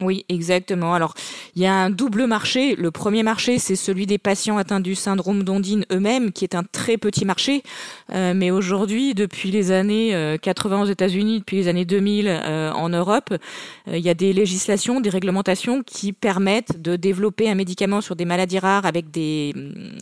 Oui, 0.01 0.25
exactement. 0.29 0.93
Alors, 0.93 1.15
il 1.55 1.63
y 1.63 1.67
a 1.67 1.73
un 1.73 1.89
double 1.89 2.27
marché. 2.27 2.75
Le 2.75 2.91
premier 2.91 3.23
marché, 3.23 3.61
c'est 3.61 3.77
celui 3.77 4.07
des 4.07 4.19
patients 4.19 4.59
atteints 4.59 4.81
du 4.81 4.97
syndrome 4.97 5.45
d'Ondine 5.45 5.85
eux-mêmes, 5.93 6.33
qui 6.33 6.45
est 6.45 6.57
un 6.57 6.65
très 6.65 6.97
petit 6.97 7.25
marché. 7.25 7.63
Euh, 8.13 8.35
mais 8.35 8.51
aujourd'hui, 8.51 9.15
depuis 9.15 9.53
les 9.53 9.71
années 9.71 10.37
80 10.43 10.77
euh, 10.77 10.83
aux 10.83 10.87
États-Unis, 10.87 11.39
depuis 11.39 11.59
les 11.59 11.69
années 11.69 11.85
2000 11.85 12.27
euh, 12.27 12.73
en 12.73 12.89
Europe, 12.89 13.35
il 13.87 14.01
y 14.01 14.09
a 14.09 14.15
des 14.15 14.33
législations, 14.33 15.01
des 15.01 15.11
réglementations 15.11 15.85
qui 15.85 16.13
permettent 16.13 16.83
de 16.83 16.97
développer 16.97 17.49
un 17.49 17.55
médicament 17.55 18.01
sur 18.01 18.17
des 18.17 18.25
maladies 18.25 18.59
rares 18.59 18.87
avec 18.87 19.13
des 19.13 19.55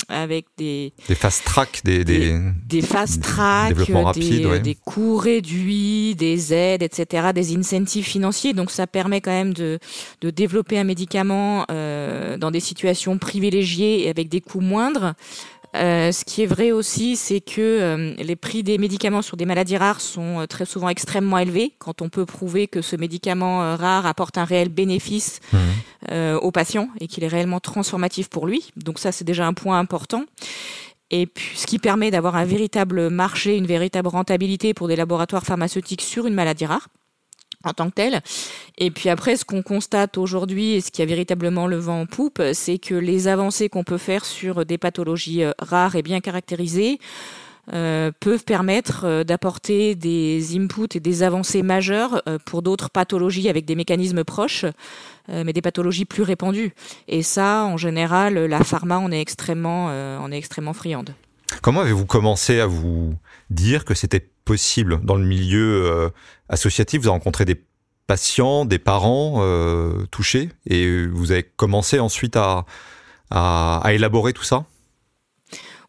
avec 0.09 0.47
des 0.57 0.93
des 1.09 1.15
fast 1.15 1.45
track, 1.45 1.83
des 1.85 2.05
des, 2.05 2.39
des, 2.67 2.81
fast 2.81 3.23
track, 3.23 3.75
des, 4.15 4.61
des 4.61 4.75
coûts 4.75 5.17
réduits, 5.17 6.15
des 6.15 6.55
aides, 6.55 6.83
etc., 6.83 7.29
des 7.35 7.55
incentives 7.57 8.05
financiers. 8.05 8.55
Donc, 8.55 8.71
ça 8.71 8.87
permet 8.87 9.21
quand 9.21 9.33
même 9.33 9.53
de 9.53 9.79
de 10.21 10.31
développer 10.31 10.79
un 10.79 10.85
médicament 10.85 11.67
euh, 11.71 12.37
dans 12.37 12.51
des 12.51 12.61
situations 12.61 13.19
privilégiées 13.19 14.07
et 14.07 14.11
avec 14.11 14.29
des 14.29 14.41
coûts 14.41 14.61
moindres. 14.61 15.15
Euh, 15.75 16.13
ce 16.13 16.27
qui 16.27 16.43
est 16.43 16.47
vrai 16.47 16.71
aussi, 16.71 17.17
c'est 17.17 17.41
que 17.41 17.61
euh, 17.61 18.15
les 18.19 18.37
prix 18.37 18.63
des 18.63 18.77
médicaments 18.77 19.23
sur 19.23 19.39
des 19.39 19.47
maladies 19.47 19.79
rares 19.79 20.03
sont 20.03 20.45
très 20.47 20.67
souvent 20.67 20.91
extrêmement 20.91 21.39
élevés. 21.39 21.73
Quand 21.79 22.03
on 22.03 22.11
peut 22.11 22.27
prouver 22.27 22.69
que 22.69 22.83
ce 22.83 22.95
médicament 22.95 23.77
rare 23.77 24.05
apporte 24.05 24.37
un 24.37 24.45
réel 24.45 24.69
bénéfice 24.69 25.41
mmh. 25.53 26.37
au 26.43 26.51
patient 26.51 26.89
et 27.01 27.07
qu'il 27.07 27.25
est 27.25 27.29
réellement 27.29 27.61
transformatif 27.61 28.29
pour 28.29 28.47
lui. 28.47 28.71
Donc 28.77 28.99
ça, 28.99 29.13
c'est 29.13 29.25
déjà 29.25 29.47
un 29.47 29.55
point 29.55 29.79
important. 29.79 30.25
Et 31.13 31.27
puis, 31.27 31.57
ce 31.57 31.67
qui 31.67 31.79
permet 31.79 32.11
d'avoir 32.11 32.37
un 32.37 32.45
véritable 32.45 33.11
marché, 33.11 33.57
une 33.57 33.67
véritable 33.67 34.09
rentabilité 34.09 34.73
pour 34.73 34.89
des 34.89 34.97
laboratoires 34.97 35.45
pharmaceutiques 35.45 36.03
sur 36.03 36.27
une 36.27 36.35
maladie 36.35 36.65
rare 36.65 36.89
en 37.65 37.73
tant 37.73 37.89
que 37.91 37.95
tel. 37.95 38.21
Et 38.79 38.91
puis 38.91 39.09
après, 39.09 39.37
ce 39.37 39.45
qu'on 39.45 39.63
constate 39.63 40.19
aujourd'hui 40.19 40.73
et 40.73 40.81
ce 40.81 40.91
qui 40.91 41.03
a 41.03 41.07
véritablement 41.07 41.67
le 41.67 41.77
vent 41.77 42.01
en 42.01 42.07
poupe, 42.07 42.43
c'est 42.53 42.79
que 42.79 42.95
les 42.95 43.29
avancées 43.29 43.69
qu'on 43.69 43.85
peut 43.85 43.99
faire 43.99 44.25
sur 44.25 44.65
des 44.65 44.79
pathologies 44.79 45.45
euh, 45.45 45.53
rares 45.59 45.97
et 45.97 46.03
bien 46.03 46.21
caractérisées 46.21 46.99
euh, 47.73 48.11
peuvent 48.19 48.45
permettre 48.45 49.05
euh, 49.05 49.25
d'apporter 49.25 49.95
des 49.95 50.57
inputs 50.57 50.97
et 50.97 51.01
des 51.01 51.23
avancées 51.23 51.63
majeures 51.63 52.23
pour 52.45 52.63
d'autres 52.63 52.91
pathologies 52.91 53.49
avec 53.49 53.65
des 53.65 53.77
mécanismes 53.77 54.25
proches, 54.25 54.65
mais 55.29 55.53
des 55.53 55.63
pathologies 55.63 56.05
plus 56.05 56.23
répandues. 56.23 56.73
Et 57.07 57.23
ça, 57.23 57.65
en 57.65 57.77
général, 57.77 58.35
la 58.35 58.65
pharma, 58.65 58.99
on 58.99 59.13
est 59.13 59.21
extrêmement, 59.21 59.87
on 59.87 60.33
est 60.33 60.39
extrêmement 60.39 60.73
friande. 60.73 61.15
Comment 61.61 61.81
avez-vous 61.81 62.07
commencé 62.07 62.61
à 62.61 62.67
vous 62.67 63.15
dire 63.51 63.85
que 63.85 63.95
c'était 63.95 64.32
possible 64.45 65.01
dans 65.05 65.17
le 65.17 65.25
milieu 65.25 65.87
euh, 65.87 66.11
associatif. 66.49 67.01
Vous 67.01 67.09
avez 67.09 67.13
rencontré 67.15 67.45
des 67.45 67.61
patients, 68.07 68.65
des 68.65 68.79
parents 68.79 69.37
euh, 69.39 70.07
touchés 70.11 70.51
et 70.67 71.07
vous 71.07 71.33
avez 71.33 71.43
commencé 71.43 71.99
ensuite 72.01 72.37
à, 72.37 72.65
à 73.31 73.93
élaborer 73.93 74.33
tout 74.33 74.45
ça? 74.45 74.65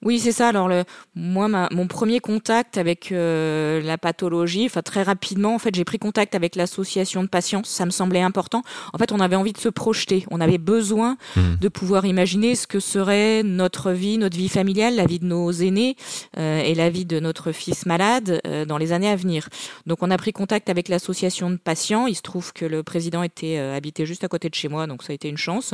Oui, 0.03 0.19
c'est 0.19 0.31
ça. 0.31 0.49
Alors, 0.49 0.67
le, 0.67 0.83
moi, 1.15 1.47
ma, 1.47 1.69
mon 1.71 1.87
premier 1.87 2.19
contact 2.19 2.77
avec 2.77 3.11
euh, 3.11 3.81
la 3.81 3.97
pathologie, 3.97 4.65
enfin 4.65 4.81
très 4.81 5.03
rapidement, 5.03 5.55
en 5.55 5.59
fait, 5.59 5.73
j'ai 5.75 5.85
pris 5.85 5.99
contact 5.99 6.35
avec 6.35 6.55
l'association 6.55 7.23
de 7.23 7.27
patients. 7.27 7.61
Ça 7.63 7.85
me 7.85 7.91
semblait 7.91 8.21
important. 8.21 8.63
En 8.93 8.97
fait, 8.97 9.11
on 9.11 9.19
avait 9.19 9.35
envie 9.35 9.53
de 9.53 9.57
se 9.57 9.69
projeter. 9.69 10.25
On 10.29 10.41
avait 10.41 10.57
besoin 10.57 11.17
mmh. 11.35 11.41
de 11.61 11.67
pouvoir 11.69 12.05
imaginer 12.05 12.55
ce 12.55 12.67
que 12.67 12.79
serait 12.79 13.43
notre 13.43 13.91
vie, 13.91 14.17
notre 14.17 14.37
vie 14.37 14.49
familiale, 14.49 14.95
la 14.95 15.05
vie 15.05 15.19
de 15.19 15.25
nos 15.25 15.51
aînés 15.51 15.95
euh, 16.37 16.61
et 16.61 16.75
la 16.75 16.89
vie 16.89 17.05
de 17.05 17.19
notre 17.19 17.51
fils 17.51 17.85
malade 17.85 18.41
euh, 18.45 18.65
dans 18.65 18.77
les 18.77 18.91
années 18.91 19.09
à 19.09 19.15
venir. 19.15 19.47
Donc, 19.85 19.99
on 20.01 20.11
a 20.11 20.17
pris 20.17 20.33
contact 20.33 20.69
avec 20.69 20.89
l'association 20.89 21.49
de 21.49 21.57
patients. 21.57 22.07
Il 22.07 22.15
se 22.15 22.21
trouve 22.21 22.51
que 22.51 22.65
le 22.65 22.83
président 22.83 23.23
était 23.23 23.57
habité 23.57 24.05
juste 24.05 24.23
à 24.23 24.27
côté 24.27 24.49
de 24.49 24.55
chez 24.55 24.67
moi, 24.67 24.87
donc 24.87 25.03
ça 25.03 25.11
a 25.11 25.13
été 25.13 25.29
une 25.29 25.37
chance. 25.37 25.73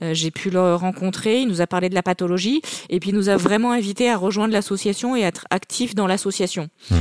J'ai 0.00 0.30
pu 0.30 0.50
le 0.50 0.74
rencontrer. 0.74 1.40
Il 1.40 1.48
nous 1.48 1.60
a 1.60 1.66
parlé 1.66 1.88
de 1.88 1.94
la 1.94 2.02
pathologie 2.02 2.62
et 2.88 3.00
puis 3.00 3.10
il 3.10 3.16
nous 3.16 3.28
a 3.28 3.36
vraiment 3.36 3.59
vraiment 3.60 3.72
invité 3.72 4.10
à 4.10 4.16
rejoindre 4.16 4.52
l'association 4.54 5.16
et 5.16 5.24
à 5.24 5.28
être 5.28 5.46
actif 5.50 5.94
dans 5.94 6.06
l'association. 6.06 6.68
Mmh. 6.90 6.96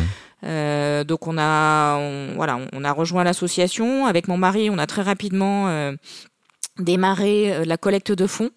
Euh, 0.46 1.04
donc 1.04 1.28
on 1.28 1.38
a, 1.38 2.00
voilà, 2.36 2.60
on 2.74 2.84
a 2.84 2.92
rejoint 2.92 3.24
l'association 3.24 4.06
avec 4.06 4.28
mon 4.28 4.38
mari. 4.38 4.70
On 4.70 4.78
a 4.78 4.88
très 4.88 5.02
rapidement 5.02 5.70
euh, 5.70 5.94
démarré 6.78 7.54
euh, 7.54 7.66
la 7.66 7.78
collecte 7.78 8.12
de 8.12 8.28
fonds. 8.28 8.50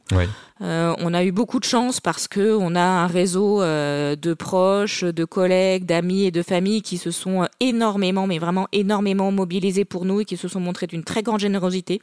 Euh, 0.61 0.95
on 0.99 1.15
a 1.15 1.25
eu 1.25 1.33
beaucoup 1.33 1.59
de 1.61 1.65
chance 1.65 2.01
parce 2.01 2.29
que 2.29 2.57
on 2.57 2.75
a 2.75 2.83
un 2.83 3.07
réseau 3.07 3.61
de 3.63 4.35
proches, 4.35 5.05
de 5.05 5.25
collègues, 5.25 5.85
d'amis 5.85 6.25
et 6.25 6.31
de 6.31 6.43
familles 6.43 6.83
qui 6.83 6.99
se 6.99 7.11
sont 7.11 7.49
énormément, 7.61 8.27
mais 8.27 8.39
vraiment 8.39 8.69
énormément 8.73 9.31
mobilisés 9.33 9.85
pour 9.85 10.05
nous 10.05 10.21
et 10.21 10.25
qui 10.25 10.37
se 10.37 10.49
sont 10.49 10.61
montrés 10.61 10.87
d'une 10.87 11.05
très 11.05 11.23
grande 11.23 11.41
générosité. 11.41 12.01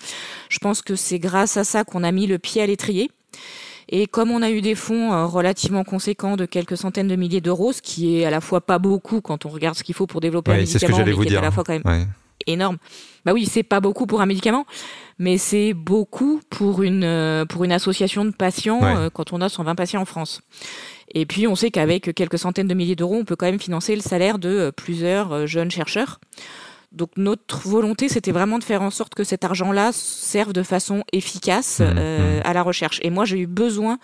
Je 0.49 0.59
pense 0.59 0.81
que 0.81 0.95
c'est 0.95 1.19
grâce 1.19 1.57
à 1.57 1.63
ça 1.63 1.83
qu'on 1.83 2.03
a 2.03 2.11
mis 2.11 2.27
le 2.27 2.37
pied 2.37 2.61
à 2.61 2.65
l'étrier. 2.65 3.11
Et 3.91 4.05
comme 4.05 4.29
on 4.29 4.41
a 4.43 4.51
eu 4.51 4.61
des 4.61 4.75
fonds 4.75 5.11
euh, 5.11 5.25
relativement 5.25 5.83
conséquents 5.83 6.37
de 6.37 6.45
quelques 6.45 6.77
centaines 6.77 7.07
de 7.07 7.15
milliers 7.15 7.41
d'euros, 7.41 7.73
ce 7.73 7.81
qui 7.81 8.17
est 8.17 8.25
à 8.25 8.29
la 8.29 8.39
fois 8.39 8.61
pas 8.61 8.77
beaucoup 8.77 9.19
quand 9.19 9.45
on 9.45 9.49
regarde 9.49 9.75
ce 9.75 9.83
qu'il 9.83 9.95
faut 9.95 10.05
pour 10.05 10.21
développer 10.21 10.51
un 10.51 10.57
médicament, 10.57 10.97
mais 11.03 11.13
qui 11.13 11.33
est 11.33 11.37
à 11.37 11.41
la 11.41 11.51
fois 11.51 11.63
quand 11.63 11.73
même 11.73 12.07
énorme. 12.45 12.77
Bah 13.25 13.33
oui, 13.33 13.45
c'est 13.45 13.63
pas 13.63 13.79
beaucoup 13.79 14.05
pour 14.05 14.21
un 14.21 14.25
médicament, 14.27 14.65
mais 15.17 15.37
c'est 15.37 15.73
beaucoup 15.73 16.39
pour 16.49 16.83
une 16.83 17.03
euh, 17.03 17.45
pour 17.45 17.63
une 17.63 17.71
association 17.71 18.25
de 18.25 18.31
patients 18.31 18.79
euh, 18.83 19.09
quand 19.09 19.33
on 19.33 19.41
a 19.41 19.49
120 19.49 19.75
patients 19.75 20.01
en 20.01 20.05
France. 20.05 20.41
Et 21.13 21.25
puis 21.25 21.47
on 21.47 21.55
sait 21.55 21.71
qu'avec 21.71 22.13
quelques 22.13 22.37
centaines 22.37 22.67
de 22.67 22.75
milliers 22.75 22.95
d'euros, 22.95 23.15
on 23.15 23.25
peut 23.25 23.35
quand 23.35 23.47
même 23.47 23.59
financer 23.59 23.95
le 23.95 24.01
salaire 24.01 24.37
de 24.37 24.71
plusieurs 24.75 25.47
jeunes 25.47 25.71
chercheurs. 25.71 26.19
Donc 26.91 27.11
notre 27.17 27.67
volonté, 27.67 28.09
c'était 28.09 28.31
vraiment 28.31 28.57
de 28.57 28.63
faire 28.63 28.81
en 28.81 28.89
sorte 28.89 29.13
que 29.13 29.23
cet 29.23 29.43
argent-là 29.43 29.91
serve 29.93 30.53
de 30.53 30.63
façon 30.63 31.03
efficace 31.13 31.79
mmh, 31.79 31.83
euh, 31.83 32.39
mmh. 32.39 32.41
à 32.45 32.53
la 32.53 32.63
recherche. 32.63 32.99
Et 33.03 33.09
moi, 33.09 33.25
j'ai 33.25 33.39
eu 33.39 33.47
besoin 33.47 33.99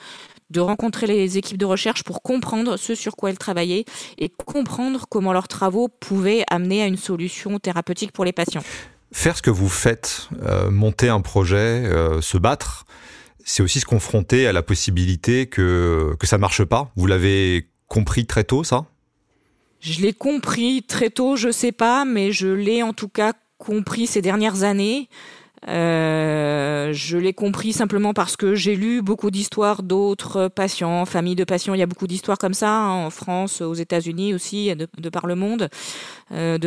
de 0.52 0.60
rencontrer 0.60 1.08
les 1.08 1.38
équipes 1.38 1.58
de 1.58 1.66
recherche 1.66 2.04
pour 2.04 2.22
comprendre 2.22 2.78
ce 2.78 2.94
sur 2.94 3.16
quoi 3.16 3.32
elles 3.32 3.38
travaillaient 3.38 3.86
et 4.18 4.30
comprendre 4.30 5.06
comment 5.10 5.34
leurs 5.34 5.48
travaux 5.48 5.88
pouvaient 5.88 6.44
amener 6.50 6.84
à 6.84 6.86
une 6.86 6.98
solution 6.98 7.58
thérapeutique 7.58 8.12
pour 8.12 8.26
les 8.26 8.34
patients. 8.34 8.64
Faire 9.12 9.38
ce 9.38 9.42
que 9.42 9.50
vous 9.50 9.70
faites, 9.70 10.30
euh, 10.44 10.70
monter 10.70 11.10
un 11.10 11.22
projet, 11.22 11.56
euh, 11.56 12.22
se 12.22 12.38
battre, 12.38 12.86
c'est 13.44 13.64
aussi 13.64 13.80
se 13.80 13.86
confronter 13.86 14.46
à 14.46 14.54
la 14.54 14.62
possibilité 14.62 15.48
que, 15.48 16.16
que 16.20 16.28
ça 16.28 16.38
marche 16.38 16.64
pas. 16.64 16.92
Vous 16.96 17.08
l'avez 17.08 17.70
compris 17.88 18.26
très 18.26 18.44
tôt, 18.44 18.64
ça? 18.64 18.86
Je 19.92 20.02
l'ai 20.02 20.14
compris 20.14 20.84
très 20.84 21.10
tôt, 21.10 21.36
je 21.36 21.52
sais 21.52 21.72
pas, 21.72 22.06
mais 22.06 22.32
je 22.32 22.48
l'ai 22.48 22.82
en 22.82 22.94
tout 22.94 23.08
cas 23.08 23.34
compris 23.58 24.08
ces 24.08 24.22
dernières 24.22 24.64
années. 24.64 25.10
Euh, 25.68 26.92
je 26.94 27.18
l'ai 27.18 27.34
compris 27.34 27.74
simplement 27.74 28.14
parce 28.14 28.36
que 28.36 28.56
j'ai 28.56 28.76
lu 28.76 29.02
beaucoup 29.02 29.32
d'histoires 29.32 29.84
d'autres 29.84 30.48
patients, 30.48 31.06
familles 31.06 31.36
de 31.36 31.44
patients. 31.44 31.74
Il 31.74 31.80
y 31.80 31.84
a 31.84 31.88
beaucoup 31.88 32.08
d'histoires 32.08 32.38
comme 32.38 32.54
ça 32.54 32.70
hein, 32.70 33.06
en 33.06 33.10
France, 33.10 33.62
aux 33.62 33.74
États-Unis 33.74 34.34
aussi, 34.34 34.76
de, 34.76 34.88
de, 34.98 35.10
par 35.10 35.28
le 35.28 35.36
monde, 35.36 35.70
euh, 36.32 36.58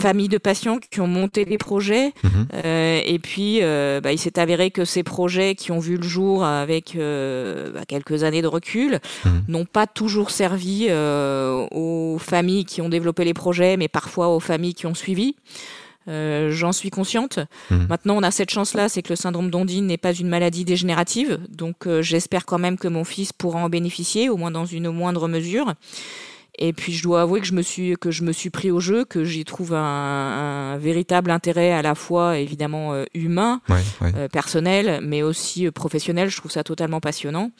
familles 0.00 0.28
de 0.28 0.38
patients 0.38 0.78
qui 0.78 1.00
ont 1.00 1.06
monté 1.06 1.44
des 1.44 1.58
projets. 1.58 2.12
Mhm. 2.22 2.46
Euh, 2.54 3.00
et 3.04 3.18
puis, 3.18 3.58
euh, 3.62 4.00
bah, 4.00 4.12
il 4.12 4.18
s'est 4.18 4.38
avéré 4.38 4.70
que 4.70 4.84
ces 4.84 5.02
projets 5.02 5.54
qui 5.54 5.72
ont 5.72 5.78
vu 5.78 5.96
le 5.96 6.02
jour 6.02 6.44
avec 6.44 6.96
euh, 6.96 7.72
bah, 7.72 7.84
quelques 7.86 8.24
années 8.24 8.42
de 8.42 8.46
recul 8.46 9.00
mhm. 9.24 9.42
n'ont 9.48 9.64
pas 9.64 9.86
toujours 9.86 10.30
servi 10.30 10.86
euh, 10.88 11.66
aux 11.70 12.18
familles 12.18 12.64
qui 12.64 12.80
ont 12.80 12.88
développé 12.88 13.24
les 13.24 13.34
projets, 13.34 13.76
mais 13.76 13.88
parfois 13.88 14.28
aux 14.28 14.40
familles 14.40 14.74
qui 14.74 14.86
ont 14.86 14.94
suivi. 14.94 15.34
Euh, 16.08 16.50
J'en 16.50 16.72
suis 16.72 16.90
consciente. 16.90 17.38
Mhm. 17.70 17.86
Maintenant, 17.88 18.16
on 18.16 18.22
a 18.22 18.30
cette 18.30 18.50
chance-là, 18.50 18.88
c'est 18.88 19.02
que 19.02 19.10
le 19.10 19.16
syndrome 19.16 19.50
d'Ondine 19.50 19.86
n'est 19.86 19.98
pas 19.98 20.12
une 20.12 20.28
maladie 20.28 20.64
dégénérative. 20.64 21.38
Donc, 21.50 21.86
euh, 21.86 22.02
j'espère 22.02 22.46
quand 22.46 22.58
même 22.58 22.78
que 22.78 22.88
mon 22.88 23.04
fils 23.04 23.32
pourra 23.32 23.60
en 23.60 23.68
bénéficier, 23.68 24.28
au 24.28 24.36
moins 24.36 24.50
dans 24.50 24.64
une 24.64 24.90
moindre 24.90 25.28
mesure. 25.28 25.74
Et 26.58 26.72
puis 26.72 26.92
je 26.92 27.02
dois 27.02 27.22
avouer 27.22 27.40
que 27.40 27.46
je 27.46 27.54
me 27.54 27.62
suis 27.62 27.96
que 27.96 28.10
je 28.10 28.24
me 28.24 28.32
suis 28.32 28.50
pris 28.50 28.70
au 28.70 28.80
jeu, 28.80 29.04
que 29.04 29.24
j'y 29.24 29.44
trouve 29.44 29.74
un, 29.74 30.72
un, 30.72 30.78
véritable 30.78 31.30
intérêt 31.30 31.72
à 31.72 31.82
la 31.82 31.94
fois 31.94 32.38
évidemment 32.38 32.92
euh, 32.94 33.04
humain, 33.14 33.60
euh, 34.02 34.28
personnel, 34.28 35.00
mais 35.02 35.22
aussi 35.22 35.66
euh, 35.66 35.70
professionnel. 35.70 36.28
Je 36.28 36.36
trouve 36.36 36.50
ça 36.50 36.64
totalement 36.64 37.00
passionnant. 37.00 37.50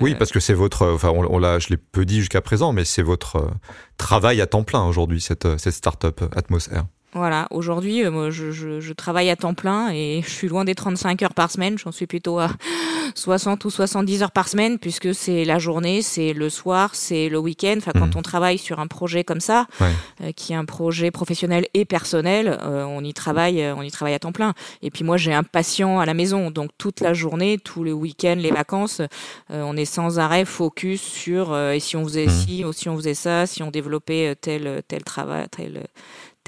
Oui, 0.00 0.16
parce 0.16 0.32
que 0.32 0.40
c'est 0.40 0.54
votre, 0.54 0.88
enfin, 0.88 1.10
on, 1.10 1.38
l'a, 1.38 1.60
je 1.60 1.68
l'ai 1.68 1.76
peu 1.76 2.04
dit 2.04 2.18
jusqu'à 2.18 2.40
présent, 2.40 2.72
mais 2.72 2.84
c'est 2.84 3.02
votre 3.02 3.48
travail 3.96 4.40
à 4.40 4.48
temps 4.48 4.64
plein 4.64 4.84
aujourd'hui, 4.84 5.20
cette, 5.20 5.56
cette 5.56 5.74
start-up 5.74 6.20
Atmosphère. 6.34 6.86
Voilà, 7.14 7.46
aujourd'hui, 7.50 8.04
moi, 8.10 8.28
je, 8.28 8.52
je, 8.52 8.80
je, 8.80 8.92
travaille 8.92 9.30
à 9.30 9.36
temps 9.36 9.54
plein 9.54 9.90
et 9.90 10.20
je 10.24 10.28
suis 10.30 10.46
loin 10.46 10.64
des 10.64 10.74
35 10.74 11.22
heures 11.22 11.34
par 11.34 11.50
semaine. 11.50 11.78
J'en 11.78 11.90
suis 11.90 12.06
plutôt 12.06 12.38
à 12.38 12.50
60 13.14 13.64
ou 13.64 13.70
70 13.70 14.22
heures 14.22 14.30
par 14.30 14.46
semaine 14.46 14.78
puisque 14.78 15.14
c'est 15.14 15.46
la 15.46 15.58
journée, 15.58 16.02
c'est 16.02 16.34
le 16.34 16.50
soir, 16.50 16.94
c'est 16.94 17.30
le 17.30 17.38
week-end. 17.38 17.76
Enfin, 17.78 17.92
quand 17.94 18.14
mmh. 18.14 18.18
on 18.18 18.22
travaille 18.22 18.58
sur 18.58 18.78
un 18.78 18.86
projet 18.86 19.24
comme 19.24 19.40
ça, 19.40 19.66
euh, 19.80 20.32
qui 20.36 20.52
est 20.52 20.56
un 20.56 20.66
projet 20.66 21.10
professionnel 21.10 21.66
et 21.72 21.86
personnel, 21.86 22.58
euh, 22.62 22.84
on 22.84 23.02
y 23.02 23.14
travaille, 23.14 23.62
euh, 23.62 23.74
on 23.74 23.82
y 23.82 23.90
travaille 23.90 24.14
à 24.14 24.18
temps 24.18 24.32
plein. 24.32 24.52
Et 24.82 24.90
puis 24.90 25.02
moi, 25.02 25.16
j'ai 25.16 25.32
un 25.32 25.44
patient 25.44 26.00
à 26.00 26.06
la 26.06 26.12
maison, 26.12 26.50
donc 26.50 26.70
toute 26.76 27.00
la 27.00 27.14
journée, 27.14 27.58
tous 27.58 27.84
les 27.84 27.92
week-ends, 27.92 28.36
les 28.36 28.50
vacances, 28.50 29.00
on 29.48 29.76
est 29.76 29.86
sans 29.86 30.18
arrêt 30.18 30.44
focus 30.44 31.00
sur 31.00 31.56
et 31.56 31.80
si 31.80 31.96
on 31.96 32.04
faisait 32.04 32.26
mmh. 32.26 32.30
ci, 32.30 32.64
ou 32.64 32.72
si 32.72 32.88
on 32.88 32.96
faisait 32.96 33.14
ça, 33.14 33.46
si 33.46 33.62
on 33.62 33.70
développait 33.70 34.34
tel 34.40 34.82
tel 34.86 35.02
travail, 35.04 35.46
tel 35.50 35.86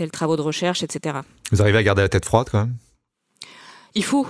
tel 0.01 0.11
travaux 0.11 0.37
de 0.37 0.41
recherche, 0.41 0.83
etc. 0.83 1.19
Vous 1.53 1.61
arrivez 1.61 1.77
à 1.77 1.83
garder 1.83 2.01
la 2.01 2.09
tête 2.09 2.25
froide 2.25 2.49
quand 2.51 2.61
même? 2.61 2.77
Il 3.95 4.03
faut 4.03 4.27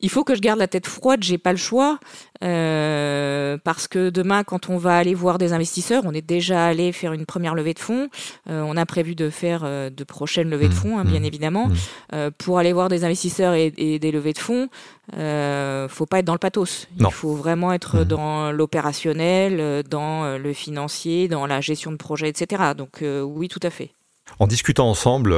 il 0.00 0.10
faut 0.10 0.24
que 0.24 0.34
je 0.34 0.40
garde 0.40 0.58
la 0.58 0.68
tête 0.68 0.86
froide, 0.86 1.22
j'ai 1.22 1.38
pas 1.38 1.52
le 1.52 1.58
choix, 1.58 1.98
euh, 2.44 3.56
parce 3.64 3.88
que 3.88 4.10
demain, 4.10 4.44
quand 4.44 4.68
on 4.68 4.76
va 4.76 4.96
aller 4.96 5.14
voir 5.14 5.38
des 5.38 5.52
investisseurs, 5.52 6.02
on 6.04 6.12
est 6.12 6.26
déjà 6.26 6.66
allé 6.66 6.92
faire 6.92 7.12
une 7.12 7.26
première 7.26 7.54
levée 7.54 7.74
de 7.74 7.78
fonds, 7.78 8.08
euh, 8.48 8.62
on 8.66 8.76
a 8.76 8.86
prévu 8.86 9.14
de 9.14 9.30
faire 9.30 9.62
euh, 9.64 9.90
de 9.90 10.04
prochaines 10.04 10.50
levées 10.50 10.68
de 10.68 10.74
mmh, 10.74 10.76
fonds, 10.76 10.98
hein, 10.98 11.04
bien 11.04 11.20
mmh, 11.20 11.24
évidemment. 11.24 11.68
Mmh. 12.12 12.30
pour 12.38 12.58
aller 12.58 12.72
voir 12.72 12.88
des 12.88 13.04
investisseurs 13.04 13.54
et, 13.54 13.70
des 13.70 14.12
levées 14.12 14.32
de 14.32 14.38
fonds, 14.38 14.68
euh, 15.16 15.88
faut 15.88 16.06
pas 16.06 16.18
être 16.18 16.24
dans 16.24 16.34
le 16.34 16.38
pathos. 16.38 16.88
Il 16.98 17.10
faut 17.10 17.34
vraiment 17.34 17.72
être 17.72 18.04
dans 18.04 18.52
l'opérationnel, 18.52 19.82
dans 19.88 20.36
le 20.36 20.52
financier, 20.52 21.28
dans 21.28 21.46
la 21.46 21.60
gestion 21.60 21.90
de 21.90 21.96
projet, 21.96 22.28
etc. 22.28 22.72
Donc 22.76 23.02
oui, 23.02 23.48
tout 23.48 23.60
à 23.62 23.70
fait. 23.70 23.95
En 24.38 24.46
discutant 24.46 24.88
ensemble 24.90 25.34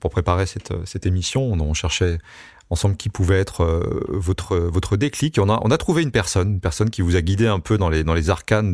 pour 0.00 0.10
préparer 0.10 0.46
cette, 0.46 0.72
cette 0.84 1.06
émission, 1.06 1.42
on 1.52 1.74
cherchait 1.74 2.18
ensemble 2.72 2.96
qui 2.96 3.10
pouvait 3.10 3.38
être 3.38 3.62
euh, 3.62 4.04
votre, 4.08 4.56
votre 4.56 4.96
déclic. 4.96 5.38
on 5.38 5.48
a, 5.48 5.60
on 5.62 5.70
a 5.70 5.78
trouvé 5.78 6.02
une 6.02 6.10
personne, 6.10 6.54
une 6.54 6.60
personne 6.60 6.90
qui 6.90 7.02
vous 7.02 7.16
a 7.16 7.20
guidé 7.20 7.46
un 7.46 7.60
peu 7.60 7.78
dans 7.78 7.90
les, 7.90 8.02
dans 8.02 8.14
les 8.14 8.30
arcanes 8.30 8.72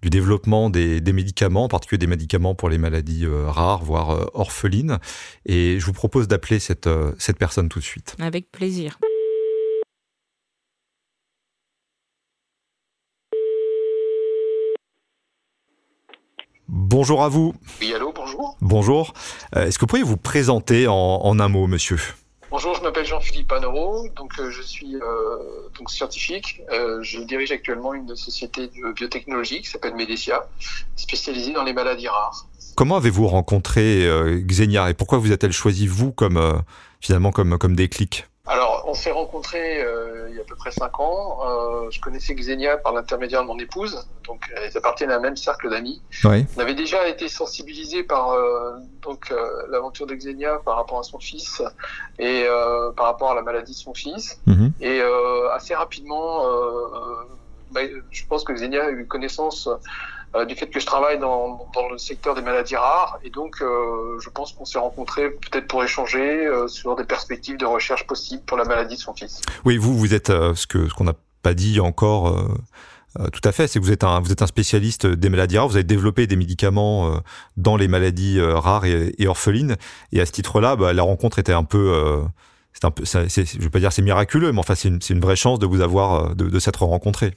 du 0.00 0.10
développement 0.10 0.70
des, 0.70 1.00
des 1.00 1.12
médicaments, 1.12 1.64
en 1.64 1.68
particulier 1.68 1.98
des 1.98 2.06
médicaments 2.06 2.54
pour 2.54 2.68
les 2.68 2.78
maladies 2.78 3.26
euh, 3.26 3.50
rares, 3.50 3.82
voire 3.82 4.10
euh, 4.10 4.24
orphelines. 4.34 4.98
Et 5.44 5.80
je 5.80 5.84
vous 5.84 5.92
propose 5.92 6.28
d'appeler 6.28 6.60
cette, 6.60 6.88
cette 7.18 7.38
personne 7.38 7.68
tout 7.68 7.80
de 7.80 7.84
suite. 7.84 8.14
Avec 8.20 8.50
plaisir. 8.52 8.98
Bonjour 16.68 17.24
à 17.24 17.28
vous. 17.30 17.54
Oui, 17.80 17.94
allô, 17.94 18.12
bonjour. 18.14 18.56
Bonjour. 18.60 19.14
Est-ce 19.56 19.78
que 19.78 19.84
vous 19.84 19.86
pourriez 19.86 20.04
vous 20.04 20.18
présenter 20.18 20.86
en, 20.86 20.94
en 20.94 21.40
un 21.40 21.48
mot, 21.48 21.66
monsieur? 21.66 21.98
Bonjour, 22.50 22.74
je 22.74 22.82
m'appelle 22.82 23.04
Jean-Philippe 23.04 23.48
Panoro, 23.48 24.06
donc 24.16 24.32
euh, 24.38 24.50
je 24.50 24.62
suis 24.62 24.94
euh, 24.96 25.00
donc 25.78 25.90
scientifique. 25.90 26.62
Euh, 26.72 27.02
je 27.02 27.20
dirige 27.20 27.52
actuellement 27.52 27.92
une 27.94 28.14
société 28.16 28.68
de 28.68 28.92
biotechnologie 28.92 29.60
qui 29.60 29.68
s'appelle 29.68 29.94
Medecia, 29.94 30.46
spécialisée 30.96 31.52
dans 31.52 31.64
les 31.64 31.74
maladies 31.74 32.08
rares. 32.08 32.46
Comment 32.74 32.96
avez-vous 32.96 33.26
rencontré 33.26 34.06
euh, 34.06 34.40
Xenia 34.40 34.88
et 34.88 34.94
pourquoi 34.94 35.18
vous 35.18 35.32
a-t-elle 35.32 35.52
choisi 35.52 35.86
vous 35.86 36.12
comme 36.12 36.36
euh, 36.36 36.54
finalement 37.00 37.32
comme 37.32 37.58
comme 37.58 37.76
déclic? 37.76 38.26
On 38.88 38.94
s'est 38.94 39.10
rencontrés 39.10 39.82
euh, 39.82 40.28
il 40.30 40.36
y 40.36 40.38
a 40.38 40.40
à 40.40 40.44
peu 40.44 40.56
près 40.56 40.70
cinq 40.70 40.98
ans. 40.98 41.40
Euh, 41.44 41.90
je 41.90 42.00
connaissais 42.00 42.34
Xenia 42.34 42.78
par 42.78 42.94
l'intermédiaire 42.94 43.42
de 43.42 43.46
mon 43.46 43.58
épouse, 43.58 44.08
donc 44.26 44.40
elles 44.56 44.76
appartiennent 44.76 45.10
à 45.10 45.16
un 45.16 45.20
même 45.20 45.36
cercle 45.36 45.68
d'amis. 45.68 46.00
Oui. 46.24 46.46
On 46.56 46.60
avait 46.60 46.74
déjà 46.74 47.06
été 47.06 47.28
sensibilisés 47.28 48.02
par 48.02 48.30
euh, 48.30 48.78
donc 49.02 49.30
euh, 49.30 49.66
l'aventure 49.68 50.06
de 50.06 50.14
Xenia 50.14 50.60
par 50.64 50.76
rapport 50.76 50.98
à 50.98 51.02
son 51.02 51.18
fils 51.18 51.62
et 52.18 52.44
euh, 52.46 52.90
par 52.92 53.06
rapport 53.06 53.30
à 53.30 53.34
la 53.34 53.42
maladie 53.42 53.72
de 53.72 53.76
son 53.76 53.92
fils. 53.92 54.40
Mhm. 54.46 54.72
Et 54.80 55.02
assez 55.52 55.74
rapidement, 55.74 56.44
bah, 57.72 57.82
je 58.10 58.22
pense 58.26 58.42
que 58.44 58.52
Xenia 58.54 58.86
a 58.86 58.90
eu 58.90 59.06
connaissance 59.06 59.68
euh, 60.34 60.44
du 60.44 60.54
fait 60.54 60.66
que 60.66 60.78
je 60.78 60.84
travaille 60.84 61.18
dans, 61.18 61.70
le 61.90 61.96
secteur 61.96 62.34
des 62.34 62.42
maladies 62.42 62.76
rares. 62.76 63.18
Et 63.24 63.30
donc, 63.30 63.56
euh, 63.62 64.18
je 64.20 64.28
pense 64.28 64.52
qu'on 64.52 64.66
s'est 64.66 64.78
rencontrés 64.78 65.30
peut-être 65.30 65.66
pour 65.66 65.82
échanger 65.82 66.46
euh, 66.46 66.68
sur 66.68 66.96
des 66.96 67.04
perspectives 67.04 67.56
de 67.56 67.64
recherche 67.64 68.06
possibles 68.06 68.42
pour 68.44 68.58
la 68.58 68.64
maladie 68.64 68.96
de 68.96 69.00
son 69.00 69.14
fils. 69.14 69.40
Oui, 69.64 69.78
vous, 69.78 69.96
vous 69.96 70.14
êtes 70.14 70.28
ce 70.28 70.66
qu'on 70.66 71.04
n'a 71.04 71.14
pas 71.42 71.54
dit 71.54 71.80
encore. 71.80 72.36
tout 73.32 73.40
à 73.42 73.52
fait, 73.52 73.68
c'est 73.68 73.78
que 73.78 73.84
vous 73.84 73.92
êtes 73.92 74.04
un 74.04 74.46
spécialiste 74.46 75.06
des 75.06 75.30
maladies 75.30 75.56
rares. 75.56 75.68
Vous 75.68 75.76
avez 75.76 75.84
développé 75.84 76.26
des 76.26 76.36
médicaments 76.36 77.20
dans 77.56 77.76
les 77.76 77.88
maladies 77.88 78.40
rares 78.40 78.84
et, 78.84 79.26
orphelines. 79.26 79.76
Et 80.12 80.20
à 80.20 80.26
ce 80.26 80.32
titre-là, 80.32 80.76
bah, 80.76 80.92
la 80.92 81.02
rencontre 81.02 81.38
était 81.38 81.52
un 81.52 81.64
peu 81.64 82.22
je 82.80 83.58
vais 83.58 83.70
pas 83.70 83.80
dire 83.80 83.92
c'est 83.92 84.02
miraculeux, 84.02 84.52
mais 84.52 84.60
enfin 84.60 84.74
c'est 84.74 84.88
une, 84.88 85.20
vraie 85.20 85.36
chance 85.36 85.58
de 85.58 85.66
vous 85.66 85.80
avoir, 85.80 86.36
de, 86.36 86.48
de 86.48 86.58
s'être 86.58 86.84
rencontrés. 86.84 87.32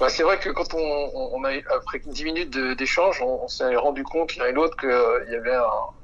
Bah, 0.00 0.08
c'est 0.08 0.24
vrai 0.24 0.38
que 0.38 0.50
quand 0.50 0.74
on, 0.74 1.10
on, 1.34 1.44
a 1.44 1.52
après 1.74 2.00
10 2.04 2.24
minutes 2.24 2.50
d'échange, 2.50 3.22
on, 3.22 3.46
s'est 3.46 3.76
rendu 3.76 4.02
compte 4.02 4.36
l'un 4.36 4.46
et 4.46 4.52
l'autre 4.52 4.76
qu'il 4.76 4.88
y 5.32 5.36
avait 5.36 5.54
un, 5.54 5.62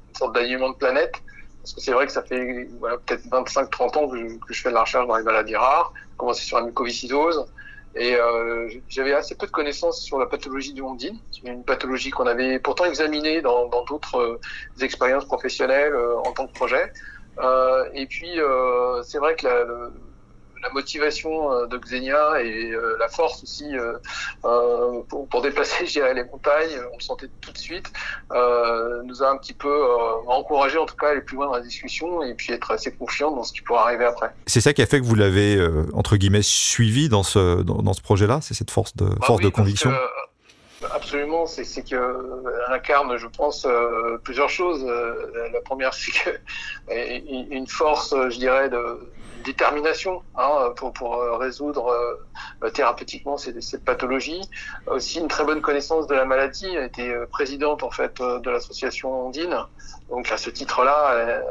une 0.09 0.15
sorte 0.15 0.33
d'alignement 0.33 0.69
de 0.69 0.75
planète. 0.75 1.13
Parce 1.61 1.73
que 1.73 1.81
c'est 1.81 1.91
vrai 1.91 2.07
que 2.07 2.11
ça 2.11 2.23
fait 2.23 2.67
voilà, 2.79 2.97
peut-être 2.97 3.25
25-30 3.25 3.97
ans 3.97 4.09
que 4.09 4.53
je, 4.53 4.61
fais 4.61 4.69
de 4.69 4.73
la 4.73 4.81
recherche 4.81 5.07
dans 5.07 5.17
les 5.17 5.23
maladies 5.23 5.55
rares, 5.55 5.93
commencé 6.17 6.43
sur 6.43 6.57
la 6.57 6.65
mucoviscidose, 6.65 7.45
et 7.93 8.15
euh, 8.15 8.69
j'avais 8.87 9.13
assez 9.13 9.35
peu 9.35 9.45
de 9.45 9.51
connaissances 9.51 10.01
sur 10.01 10.17
la 10.17 10.25
pathologie 10.25 10.73
du 10.73 10.81
ondine, 10.81 11.19
une 11.43 11.63
pathologie 11.63 12.09
qu'on 12.09 12.25
avait 12.25 12.57
pourtant 12.57 12.85
examinée 12.85 13.41
dans 13.41 13.67
d'autres 13.67 14.17
euh, 14.17 14.39
expériences 14.81 15.25
professionnelles 15.25 15.93
euh, 15.93 16.17
en 16.19 16.31
tant 16.31 16.47
que 16.47 16.53
projet. 16.53 16.91
Euh, 17.39 17.85
et 17.93 18.05
puis, 18.07 18.39
euh, 18.39 19.01
c'est 19.03 19.17
vrai 19.17 19.35
que 19.35 19.45
la, 19.45 19.63
le, 19.63 19.93
la 20.61 20.69
motivation 20.69 21.51
euh, 21.51 21.65
de 21.67 21.77
Xenia 21.77 22.41
et 22.41 22.71
euh, 22.71 22.97
la 22.99 23.07
force 23.07 23.43
aussi 23.43 23.75
euh, 23.75 23.93
pour, 25.09 25.27
pour, 25.27 25.41
déplacer 25.41 25.85
les 26.15 26.23
montagnes, 26.23 26.79
on 26.91 26.97
le 26.97 27.03
sentait 27.03 27.29
tout 27.41 27.51
de 27.51 27.57
suite, 27.57 27.91
nous 28.31 29.23
a 29.23 29.29
un 29.29 29.37
petit 29.37 29.53
peu 29.53 29.85
encouragé 30.27 30.77
en 30.77 30.85
tout 30.85 30.95
cas 30.95 31.07
à 31.07 31.09
aller 31.11 31.21
plus 31.21 31.35
loin 31.35 31.47
dans 31.47 31.53
la 31.53 31.61
discussion 31.61 32.23
et 32.23 32.33
puis 32.33 32.53
être 32.53 32.71
assez 32.71 32.91
confiant 32.91 33.31
dans 33.31 33.43
ce 33.43 33.53
qui 33.53 33.61
pourra 33.61 33.83
arriver 33.83 34.05
après. 34.05 34.33
C'est 34.47 34.61
ça 34.61 34.73
qui 34.73 34.81
a 34.81 34.85
fait 34.85 34.99
que 34.99 35.05
vous 35.05 35.15
l'avez 35.15 35.59
entre 35.93 36.17
guillemets 36.17 36.41
suivi 36.41 37.09
dans 37.09 37.23
ce 37.23 37.61
dans, 37.61 37.81
dans 37.81 37.93
ce 37.93 38.01
projet-là, 38.01 38.39
c'est 38.41 38.53
cette 38.53 38.71
force 38.71 38.95
de 38.95 39.05
bah 39.05 39.15
force 39.25 39.39
oui, 39.39 39.45
de 39.45 39.49
conviction? 39.49 39.91
Absolument, 40.93 41.45
c'est 41.45 41.63
que 41.87 42.73
incarne, 42.73 43.15
je 43.17 43.27
pense, 43.27 43.65
euh, 43.65 44.17
plusieurs 44.23 44.49
choses. 44.49 44.83
la 44.83 45.61
première, 45.61 45.93
c'est 45.93 46.11
que 46.11 46.29
une 47.55 47.67
force, 47.67 48.15
je 48.29 48.37
dirais, 48.37 48.69
de, 48.69 48.99
détermination 49.41 50.23
hein, 50.35 50.73
pour, 50.75 51.15
euh, 51.15 51.37
résoudre 51.37 51.87
euh, 52.63 52.69
thérapeutiquement 52.69 53.37
cette, 53.37 53.83
pathologie. 53.83 54.41
Aussi 54.87 55.19
une 55.19 55.27
très 55.27 55.43
bonne 55.43 55.61
connaissance 55.61 56.07
de 56.07 56.15
la 56.15 56.25
maladie. 56.25 56.67
Elle 56.67 56.85
était 56.85 57.09
euh, 57.09 57.25
présidente 57.27 57.83
en 57.83 57.91
fait 57.91 58.21
de 58.21 58.49
l'association 58.49 59.27
Ondine. 59.27 59.57
Donc 60.09 60.31
à 60.31 60.37
ce 60.37 60.49
titre-là, 60.49 61.41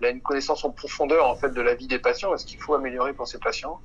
elle, 0.00 0.06
a 0.06 0.10
une 0.10 0.20
connaissance 0.20 0.64
en 0.64 0.70
profondeur 0.70 1.26
en 1.26 1.34
fait 1.34 1.50
de 1.50 1.62
la 1.62 1.74
vie 1.74 1.86
des 1.86 1.98
patients 1.98 2.34
et 2.34 2.38
ce 2.38 2.44
qu'il 2.44 2.60
faut 2.60 2.74
améliorer 2.74 3.14
pour 3.14 3.26
ces 3.26 3.38
patients. 3.38 3.80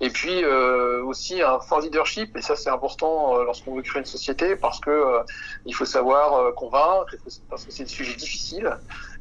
Et 0.00 0.10
puis 0.10 0.44
aussi 0.44 1.40
un 1.40 1.58
fort 1.60 1.80
leadership. 1.80 2.36
Et 2.36 2.42
ça 2.42 2.54
c'est 2.54 2.68
important 2.68 3.42
lorsqu'on 3.42 3.74
veut 3.74 3.82
créer 3.82 4.00
une 4.00 4.06
société 4.06 4.56
parce 4.56 4.78
que 4.78 5.20
il 5.64 5.74
faut 5.74 5.86
savoir 5.86 6.54
convaincre, 6.54 7.16
parce 7.48 7.64
que 7.64 7.72
c'est 7.72 7.84
des 7.84 7.88
sujets 7.88 8.14
difficiles. 8.14 8.76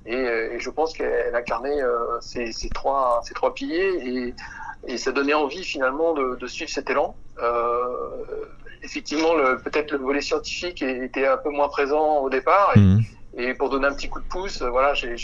Et, 0.06 0.16
et 0.16 0.60
je 0.60 0.70
pense 0.70 0.94
qu'elle 0.94 1.34
incarnait 1.36 1.82
euh, 1.82 2.20
ces, 2.22 2.52
ces, 2.52 2.70
trois, 2.70 3.22
ces 3.24 3.34
trois 3.34 3.54
piliers 3.54 3.94
et, 4.04 4.34
et 4.86 4.98
ça 4.98 5.12
donnait 5.12 5.34
envie 5.34 5.64
finalement 5.64 6.14
de, 6.14 6.36
de 6.36 6.48
suivre 6.48 6.70
cet 6.70 6.90
élan. 6.90 7.16
Euh, 7.42 7.88
effectivement, 8.82 9.34
peut-être 9.64 9.92
le 9.92 10.00
volet 10.00 10.22
scientifique 10.22 10.82
était 10.82 11.28
un 11.28 11.38
peu 11.38 11.50
moins 11.50 11.70
présent 11.70 12.18
au 12.18 12.30
départ. 12.30 12.74
Et, 12.76 12.80
mmh. 12.80 13.02
et 13.38 13.54
pour 13.54 13.70
donner 13.70 13.88
un 13.88 13.94
petit 13.94 14.10
coup 14.10 14.20
de 14.20 14.28
pouce, 14.28 14.62
voilà, 14.62 14.94
j'ai, 14.94 15.16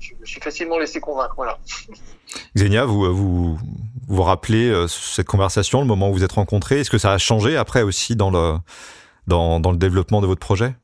je 0.00 0.14
me 0.18 0.24
suis 0.24 0.40
facilement 0.40 0.78
laissé 0.78 1.00
convaincre. 1.00 1.34
Voilà. 1.36 1.58
Xenia, 2.56 2.84
vous, 2.84 3.14
vous 3.14 3.58
vous 4.08 4.22
rappelez 4.22 4.68
euh, 4.68 4.88
cette 4.88 5.26
conversation, 5.26 5.80
le 5.80 5.86
moment 5.86 6.10
où 6.10 6.12
vous 6.12 6.24
êtes 6.24 6.32
rencontrés 6.32 6.80
Est-ce 6.80 6.90
que 6.90 6.98
ça 6.98 7.12
a 7.12 7.18
changé 7.18 7.56
après 7.56 7.82
aussi 7.82 8.16
dans 8.16 8.30
le, 8.30 8.56
dans, 9.26 9.60
dans 9.60 9.70
le 9.70 9.78
développement 9.78 10.20
de 10.20 10.26
votre 10.26 10.40
projet? 10.40 10.74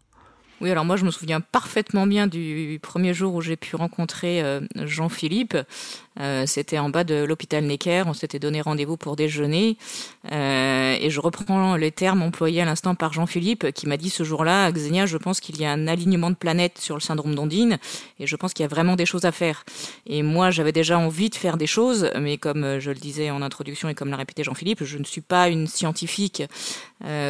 Oui, 0.64 0.70
alors 0.70 0.86
moi 0.86 0.96
je 0.96 1.04
me 1.04 1.10
souviens 1.10 1.42
parfaitement 1.42 2.06
bien 2.06 2.26
du 2.26 2.78
premier 2.80 3.12
jour 3.12 3.34
où 3.34 3.42
j'ai 3.42 3.54
pu 3.54 3.76
rencontrer 3.76 4.40
euh, 4.40 4.60
Jean-Philippe. 4.76 5.58
Euh, 6.20 6.44
c'était 6.46 6.78
en 6.78 6.88
bas 6.88 7.04
de 7.04 7.22
l'hôpital 7.22 7.64
Necker, 7.64 8.04
on 8.06 8.14
s'était 8.14 8.38
donné 8.38 8.62
rendez-vous 8.62 8.96
pour 8.96 9.14
déjeuner. 9.14 9.76
Euh, 10.32 10.96
et 10.98 11.10
je 11.10 11.20
reprends 11.20 11.76
les 11.76 11.90
termes 11.90 12.22
employés 12.22 12.62
à 12.62 12.64
l'instant 12.64 12.94
par 12.94 13.12
Jean-Philippe 13.12 13.72
qui 13.72 13.86
m'a 13.86 13.98
dit 13.98 14.08
ce 14.08 14.22
jour-là, 14.22 14.72
Xenia, 14.72 15.04
je 15.04 15.18
pense 15.18 15.40
qu'il 15.40 15.60
y 15.60 15.66
a 15.66 15.70
un 15.70 15.86
alignement 15.86 16.30
de 16.30 16.36
planètes 16.36 16.78
sur 16.78 16.94
le 16.94 17.02
syndrome 17.02 17.34
d'Ondine 17.34 17.76
et 18.18 18.26
je 18.26 18.36
pense 18.36 18.54
qu'il 18.54 18.62
y 18.62 18.66
a 18.66 18.68
vraiment 18.68 18.96
des 18.96 19.04
choses 19.04 19.26
à 19.26 19.32
faire. 19.32 19.64
Et 20.06 20.22
moi 20.22 20.50
j'avais 20.50 20.72
déjà 20.72 20.98
envie 20.98 21.28
de 21.28 21.34
faire 21.34 21.58
des 21.58 21.66
choses, 21.66 22.10
mais 22.18 22.38
comme 22.38 22.78
je 22.78 22.90
le 22.90 22.96
disais 22.96 23.30
en 23.30 23.42
introduction 23.42 23.90
et 23.90 23.94
comme 23.94 24.08
l'a 24.08 24.16
répété 24.16 24.44
Jean-Philippe, 24.44 24.82
je 24.82 24.96
ne 24.96 25.04
suis 25.04 25.20
pas 25.20 25.50
une 25.50 25.66
scientifique. 25.66 26.42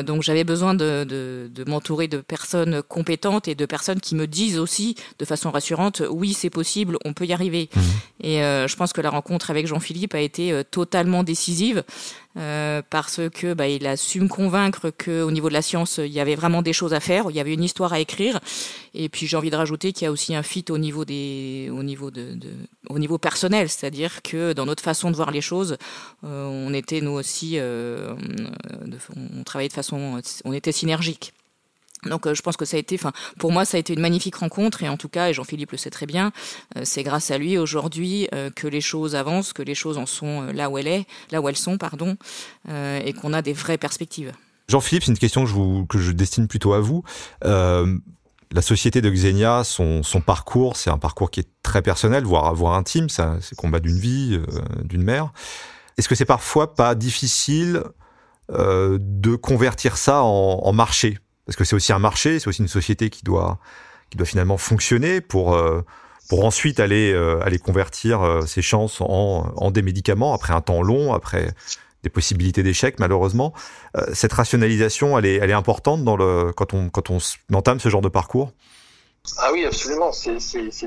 Donc 0.06 0.22
j'avais 0.22 0.44
besoin 0.44 0.74
de, 0.74 1.04
de 1.04 1.64
m'entourer 1.68 2.06
de 2.06 2.18
personnes 2.18 2.80
compétentes 2.82 3.23
et 3.46 3.54
de 3.54 3.66
personnes 3.66 4.00
qui 4.00 4.14
me 4.14 4.26
disent 4.26 4.58
aussi 4.58 4.96
de 5.18 5.24
façon 5.24 5.50
rassurante, 5.50 6.02
oui 6.10 6.34
c'est 6.34 6.50
possible, 6.50 6.98
on 7.04 7.12
peut 7.12 7.24
y 7.26 7.32
arriver. 7.32 7.68
Mmh. 7.74 7.80
Et 8.20 8.42
euh, 8.42 8.68
je 8.68 8.76
pense 8.76 8.92
que 8.92 9.00
la 9.00 9.10
rencontre 9.10 9.50
avec 9.50 9.66
Jean-Philippe 9.66 10.14
a 10.14 10.20
été 10.20 10.52
euh, 10.52 10.62
totalement 10.62 11.22
décisive 11.22 11.84
euh, 12.36 12.82
parce 12.90 13.20
que 13.32 13.54
bah, 13.54 13.68
il 13.68 13.86
a 13.86 13.96
su 13.96 14.20
me 14.20 14.28
convaincre 14.28 14.90
que 14.90 15.22
au 15.22 15.30
niveau 15.30 15.48
de 15.48 15.54
la 15.54 15.62
science 15.62 15.98
il 15.98 16.12
y 16.12 16.20
avait 16.20 16.34
vraiment 16.34 16.62
des 16.62 16.72
choses 16.72 16.92
à 16.92 17.00
faire, 17.00 17.26
il 17.30 17.36
y 17.36 17.40
avait 17.40 17.54
une 17.54 17.64
histoire 17.64 17.92
à 17.92 18.00
écrire. 18.00 18.40
Et 18.94 19.08
puis 19.08 19.26
j'ai 19.26 19.36
envie 19.36 19.50
de 19.50 19.56
rajouter 19.56 19.92
qu'il 19.92 20.04
y 20.04 20.08
a 20.08 20.12
aussi 20.12 20.34
un 20.34 20.42
fit 20.42 20.64
au 20.70 20.78
niveau 20.78 21.04
des, 21.04 21.70
au 21.72 21.82
niveau 21.82 22.10
de, 22.10 22.34
de 22.34 22.50
au 22.88 22.98
niveau 22.98 23.18
personnel, 23.18 23.68
c'est-à-dire 23.68 24.22
que 24.22 24.52
dans 24.52 24.66
notre 24.66 24.82
façon 24.82 25.10
de 25.10 25.16
voir 25.16 25.30
les 25.30 25.40
choses, 25.40 25.76
euh, 26.24 26.46
on 26.46 26.74
était 26.74 27.00
nous 27.00 27.12
aussi, 27.12 27.54
euh, 27.58 28.14
on 29.16 29.42
travaillait 29.44 29.68
de 29.68 29.74
façon, 29.74 30.20
on 30.44 30.52
était 30.52 30.72
synergique. 30.72 31.32
Donc 32.06 32.26
euh, 32.26 32.34
je 32.34 32.42
pense 32.42 32.56
que 32.56 32.64
ça 32.64 32.76
a 32.76 32.80
été, 32.80 32.96
enfin 32.96 33.12
pour 33.38 33.52
moi 33.52 33.64
ça 33.64 33.76
a 33.76 33.80
été 33.80 33.92
une 33.92 34.00
magnifique 34.00 34.36
rencontre 34.36 34.82
et 34.82 34.88
en 34.88 34.96
tout 34.96 35.08
cas 35.08 35.28
et 35.28 35.32
Jean-Philippe 35.32 35.72
le 35.72 35.78
sait 35.78 35.90
très 35.90 36.06
bien, 36.06 36.32
euh, 36.76 36.82
c'est 36.84 37.02
grâce 37.02 37.30
à 37.30 37.38
lui 37.38 37.58
aujourd'hui 37.58 38.28
euh, 38.34 38.50
que 38.50 38.66
les 38.66 38.80
choses 38.80 39.14
avancent, 39.14 39.52
que 39.52 39.62
les 39.62 39.74
choses 39.74 39.98
en 39.98 40.06
sont 40.06 40.42
là 40.52 40.70
où 40.70 40.78
elles 40.78 40.86
est, 40.86 41.06
là 41.30 41.40
où 41.40 41.48
elles 41.48 41.56
sont 41.56 41.78
pardon, 41.78 42.16
et 42.68 43.12
qu'on 43.12 43.32
a 43.32 43.42
des 43.42 43.52
vraies 43.52 43.78
perspectives. 43.78 44.32
Jean-Philippe, 44.68 45.04
c'est 45.04 45.10
une 45.10 45.18
question 45.18 45.42
que 45.42 45.48
je, 45.48 45.54
vous, 45.54 45.86
que 45.86 45.98
je 45.98 46.12
destine 46.12 46.48
plutôt 46.48 46.72
à 46.72 46.80
vous. 46.80 47.02
La 47.42 48.62
société 48.62 49.00
de 49.00 49.10
Xenia, 49.10 49.64
son, 49.64 50.02
parcours, 50.24 50.76
c'est 50.76 50.90
un 50.90 50.98
parcours 50.98 51.30
qui 51.30 51.40
est 51.40 51.48
très 51.62 51.82
personnel, 51.82 52.24
voire, 52.24 52.54
voire 52.54 52.74
intime, 52.74 53.08
c'est 53.08 53.56
combat 53.56 53.80
d'une 53.80 53.98
vie, 53.98 54.40
d'une 54.82 55.02
mère. 55.02 55.32
Est-ce 55.98 56.08
que 56.08 56.14
c'est 56.14 56.24
parfois 56.24 56.74
pas 56.74 56.94
difficile 56.94 57.82
de 58.50 59.36
convertir 59.36 59.96
ça 59.96 60.22
en 60.22 60.72
marché? 60.72 61.18
Parce 61.46 61.56
que 61.56 61.64
c'est 61.64 61.76
aussi 61.76 61.92
un 61.92 61.98
marché, 61.98 62.38
c'est 62.38 62.48
aussi 62.48 62.62
une 62.62 62.68
société 62.68 63.10
qui 63.10 63.24
doit 63.24 63.58
qui 64.10 64.16
doit 64.16 64.26
finalement 64.26 64.56
fonctionner 64.56 65.20
pour 65.20 65.54
euh, 65.54 65.82
pour 66.28 66.44
ensuite 66.44 66.80
aller 66.80 67.12
euh, 67.12 67.40
aller 67.44 67.58
convertir 67.58 68.22
euh, 68.22 68.42
ses 68.42 68.62
chances 68.62 69.00
en, 69.00 69.52
en 69.56 69.70
des 69.70 69.82
médicaments 69.82 70.34
après 70.34 70.54
un 70.54 70.60
temps 70.60 70.82
long, 70.82 71.12
après 71.12 71.52
des 72.02 72.10
possibilités 72.10 72.62
d'échec 72.62 72.98
malheureusement. 72.98 73.54
cette 74.12 74.32
rationalisation, 74.32 75.18
elle 75.18 75.24
est 75.26 75.36
elle 75.36 75.50
est 75.50 75.54
importante 75.54 76.04
dans 76.04 76.16
le 76.16 76.52
quand 76.54 76.74
on 76.74 76.90
quand 76.90 77.10
on 77.10 77.18
entame 77.54 77.80
ce 77.80 77.88
genre 77.88 78.02
de 78.02 78.08
parcours. 78.10 78.52
Ah 79.38 79.50
oui, 79.52 79.64
absolument, 79.64 80.12
c'est 80.12 80.34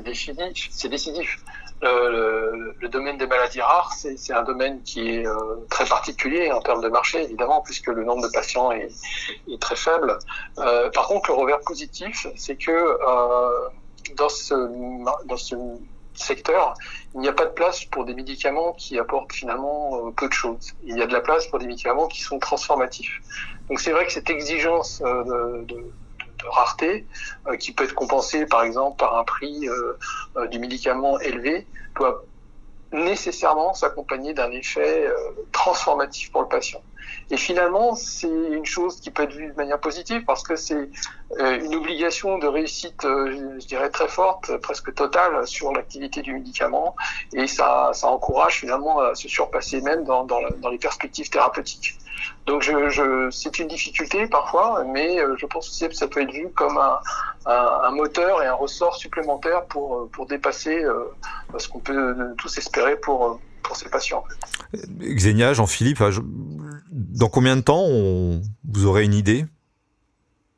décisif, 0.02 0.88
décisif. 0.88 1.38
Le, 1.82 2.88
domaine 2.88 3.18
des 3.18 3.26
maladies 3.26 3.60
rares, 3.60 3.92
c'est 3.92 4.32
un 4.32 4.42
domaine 4.42 4.80
qui 4.82 5.10
est 5.10 5.26
euh, 5.26 5.56
très 5.68 5.84
particulier 5.84 6.50
en 6.52 6.60
termes 6.60 6.80
de 6.80 6.88
marché, 6.88 7.22
évidemment, 7.22 7.62
puisque 7.62 7.88
le 7.88 8.04
nombre 8.04 8.22
de 8.22 8.32
patients 8.32 8.70
est, 8.70 8.90
est 9.48 9.60
très 9.60 9.74
faible. 9.74 10.18
Euh, 10.58 10.88
par 10.90 11.08
contre, 11.08 11.30
le 11.30 11.36
revers 11.36 11.60
positif, 11.60 12.28
c'est 12.36 12.56
que 12.56 12.70
euh, 12.70 13.68
dans, 14.14 14.28
ce, 14.28 14.54
dans 15.26 15.36
ce 15.36 15.56
secteur, 16.14 16.74
il 17.14 17.20
n'y 17.20 17.28
a 17.28 17.32
pas 17.32 17.46
de 17.46 17.52
place 17.52 17.84
pour 17.84 18.04
des 18.04 18.14
médicaments 18.14 18.72
qui 18.72 18.98
apportent 18.98 19.32
finalement 19.32 20.10
peu 20.12 20.28
de 20.28 20.32
choses. 20.32 20.74
Il 20.84 20.96
y 20.96 21.02
a 21.02 21.06
de 21.06 21.12
la 21.12 21.20
place 21.20 21.46
pour 21.48 21.58
des 21.58 21.66
médicaments 21.66 22.06
qui 22.06 22.22
sont 22.22 22.38
transformatifs. 22.38 23.20
Donc 23.68 23.80
c'est 23.80 23.92
vrai 23.92 24.06
que 24.06 24.12
cette 24.12 24.30
exigence 24.30 25.00
de 25.00 25.92
de 26.38 26.48
rareté, 26.48 27.06
euh, 27.46 27.56
qui 27.56 27.72
peut 27.72 27.84
être 27.84 27.94
compensé 27.94 28.46
par 28.46 28.62
exemple 28.62 28.96
par 28.98 29.16
un 29.16 29.24
prix 29.24 29.68
euh, 29.68 29.98
euh, 30.36 30.46
du 30.46 30.58
médicament 30.58 31.18
élevé, 31.20 31.66
doit 31.96 32.24
nécessairement 32.92 33.74
s'accompagner 33.74 34.32
d'un 34.32 34.50
effet 34.50 35.12
transformatif 35.52 36.32
pour 36.32 36.40
le 36.40 36.48
patient. 36.48 36.80
Et 37.30 37.36
finalement, 37.36 37.94
c'est 37.94 38.28
une 38.28 38.64
chose 38.64 38.98
qui 39.00 39.10
peut 39.10 39.24
être 39.24 39.34
vue 39.34 39.48
de 39.48 39.54
manière 39.56 39.78
positive 39.78 40.24
parce 40.24 40.42
que 40.42 40.56
c'est 40.56 40.88
une 41.38 41.74
obligation 41.74 42.38
de 42.38 42.46
réussite, 42.46 43.02
je 43.02 43.66
dirais 43.66 43.90
très 43.90 44.08
forte, 44.08 44.56
presque 44.58 44.94
totale 44.94 45.46
sur 45.46 45.70
l'activité 45.74 46.22
du 46.22 46.32
médicament, 46.32 46.96
et 47.34 47.46
ça, 47.46 47.90
encourage 48.04 48.60
finalement 48.60 49.00
à 49.00 49.14
se 49.14 49.28
surpasser 49.28 49.82
même 49.82 50.04
dans 50.04 50.70
les 50.70 50.78
perspectives 50.78 51.28
thérapeutiques. 51.28 51.98
Donc 52.46 52.70
c'est 53.30 53.58
une 53.58 53.68
difficulté 53.68 54.26
parfois, 54.26 54.84
mais 54.84 55.18
je 55.36 55.46
pense 55.46 55.68
aussi 55.68 55.86
que 55.88 55.94
ça 55.94 56.08
peut 56.08 56.22
être 56.22 56.32
vu 56.32 56.48
comme 56.54 56.78
un, 57.46 57.90
moteur 57.90 58.42
et 58.42 58.46
un 58.46 58.54
ressort 58.54 58.96
supplémentaire 58.96 59.66
pour, 59.66 60.08
pour 60.10 60.26
dépasser 60.26 60.82
euh, 60.84 61.04
ce 61.58 61.68
qu'on 61.68 61.80
peut 61.80 62.14
tous 62.36 62.56
espérer 62.58 62.96
pour, 62.96 63.40
ces 63.74 63.90
patients. 63.90 64.24
Xenia, 64.98 65.52
Jean-Philippe, 65.52 66.02
dans 66.90 67.28
combien 67.28 67.54
de 67.54 67.60
temps 67.60 67.84
vous 67.86 68.86
aurez 68.86 69.04
une 69.04 69.12
idée 69.12 69.44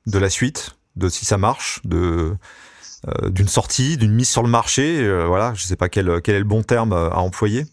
de 0.06 0.18
la 0.18 0.30
suite, 0.30 0.76
de 0.94 1.08
si 1.08 1.24
ça 1.24 1.36
marche, 1.36 1.80
euh, 3.08 3.30
d'une 3.30 3.48
sortie, 3.48 3.96
d'une 3.96 4.12
mise 4.12 4.28
sur 4.28 4.42
le 4.42 4.48
marché, 4.48 4.98
euh, 5.00 5.24
voilà, 5.26 5.54
je 5.54 5.64
sais 5.64 5.76
pas 5.76 5.88
quel 5.88 6.08
est 6.08 6.38
le 6.38 6.44
bon 6.44 6.62
terme 6.62 6.92
à 6.92 7.18
employer. 7.18 7.64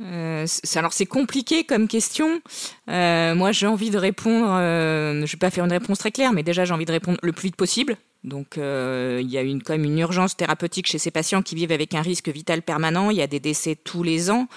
Euh, 0.00 0.46
alors 0.74 0.92
c'est 0.92 1.06
compliqué 1.06 1.64
comme 1.64 1.88
question. 1.88 2.40
Euh, 2.88 3.34
moi 3.34 3.52
j'ai 3.52 3.66
envie 3.66 3.90
de 3.90 3.98
répondre, 3.98 4.48
euh, 4.50 5.12
je 5.12 5.20
ne 5.20 5.26
vais 5.26 5.38
pas 5.38 5.50
faire 5.50 5.64
une 5.64 5.72
réponse 5.72 5.98
très 5.98 6.10
claire, 6.10 6.32
mais 6.32 6.42
déjà 6.42 6.64
j'ai 6.64 6.74
envie 6.74 6.84
de 6.84 6.92
répondre 6.92 7.18
le 7.22 7.32
plus 7.32 7.48
vite 7.48 7.56
possible. 7.56 7.96
Donc 8.24 8.56
il 8.56 9.30
y 9.30 9.36
a 9.36 9.42
une, 9.42 9.62
quand 9.62 9.74
même 9.74 9.84
une 9.84 9.98
urgence 9.98 10.36
thérapeutique 10.36 10.86
chez 10.86 10.98
ces 10.98 11.10
patients 11.10 11.42
qui 11.42 11.54
vivent 11.54 11.72
avec 11.72 11.94
un 11.94 12.00
risque 12.00 12.28
vital 12.30 12.62
permanent. 12.62 13.10
Il 13.10 13.18
y 13.18 13.22
a 13.22 13.26
des 13.26 13.40
décès 13.40 13.76
tous 13.76 14.02
les 14.02 14.30
ans. 14.30 14.48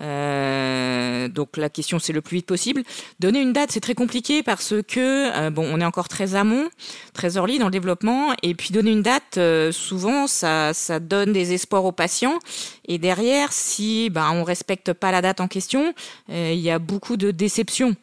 Euh, 0.00 1.28
donc 1.28 1.56
la 1.56 1.68
question 1.68 1.98
c'est 1.98 2.12
le 2.12 2.20
plus 2.20 2.36
vite 2.36 2.46
possible. 2.46 2.82
Donner 3.20 3.40
une 3.40 3.52
date 3.52 3.70
c'est 3.72 3.80
très 3.80 3.94
compliqué 3.94 4.42
parce 4.42 4.74
que 4.86 5.36
euh, 5.36 5.50
bon 5.50 5.68
on 5.70 5.80
est 5.80 5.84
encore 5.84 6.08
très 6.08 6.34
amont, 6.34 6.68
très 7.12 7.36
early 7.36 7.58
dans 7.58 7.66
le 7.66 7.70
développement 7.70 8.34
et 8.42 8.54
puis 8.54 8.70
donner 8.72 8.90
une 8.90 9.02
date 9.02 9.38
euh, 9.38 9.72
souvent 9.72 10.26
ça 10.26 10.74
ça 10.74 11.00
donne 11.00 11.32
des 11.32 11.52
espoirs 11.52 11.84
aux 11.84 11.92
patients 11.92 12.38
et 12.86 12.98
derrière 12.98 13.52
si 13.52 14.10
ben 14.10 14.30
on 14.32 14.44
respecte 14.44 14.92
pas 14.92 15.12
la 15.12 15.22
date 15.22 15.40
en 15.40 15.48
question 15.48 15.94
il 16.28 16.58
y 16.58 16.70
a 16.70 16.78
beaucoup 16.78 17.16
de 17.16 17.30
déceptions. 17.30 17.94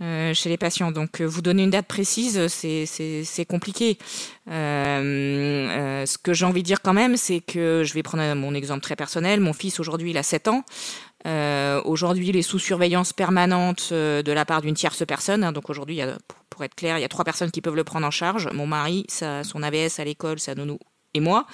chez 0.00 0.48
les 0.48 0.56
patients. 0.56 0.92
Donc, 0.92 1.20
vous 1.20 1.42
donner 1.42 1.62
une 1.62 1.70
date 1.70 1.86
précise, 1.86 2.46
c'est 2.48 3.46
compliqué. 3.46 3.98
ce 4.46 6.16
que 6.18 6.32
j'ai 6.32 6.46
envie 6.46 6.62
de 6.62 6.66
dire 6.66 6.80
quand 6.80 6.94
même, 6.94 7.18
c'est 7.18 7.40
que 7.40 7.82
je 7.84 7.92
vais 7.92 8.02
prendre 8.02 8.34
mon 8.34 8.54
exemple 8.54 8.80
très 8.80 8.96
personnel. 8.96 9.40
Mon 9.40 9.52
fils 9.52 9.78
aujourd'hui, 9.78 10.10
il 10.10 10.18
a 10.18 10.22
7 10.22 10.48
ans. 10.48 10.64
Euh, 11.26 11.80
aujourd'hui, 11.84 12.28
il 12.28 12.36
est 12.36 12.42
sous 12.42 12.58
surveillance 12.58 13.12
permanente 13.12 13.90
euh, 13.92 14.22
de 14.22 14.32
la 14.32 14.44
part 14.44 14.62
d'une 14.62 14.74
tierce 14.74 15.04
personne. 15.06 15.44
Hein. 15.44 15.52
donc 15.52 15.68
aujourd'hui, 15.68 16.00
pour 16.48 16.64
être 16.64 16.74
clair, 16.74 16.98
il 16.98 17.02
y 17.02 17.04
a 17.04 17.08
trois 17.08 17.24
personnes 17.24 17.50
qui 17.50 17.60
peuvent 17.60 17.76
le 17.76 17.84
prendre 17.84 18.06
en 18.06 18.10
charge. 18.10 18.48
Mon 18.52 18.66
mari, 18.66 19.04
sa, 19.08 19.44
son 19.44 19.62
AVS 19.62 19.98
à 19.98 20.04
l'école, 20.04 20.38
sa 20.38 20.54
nounou 20.54 20.78
et 21.14 21.20
moi. 21.20 21.46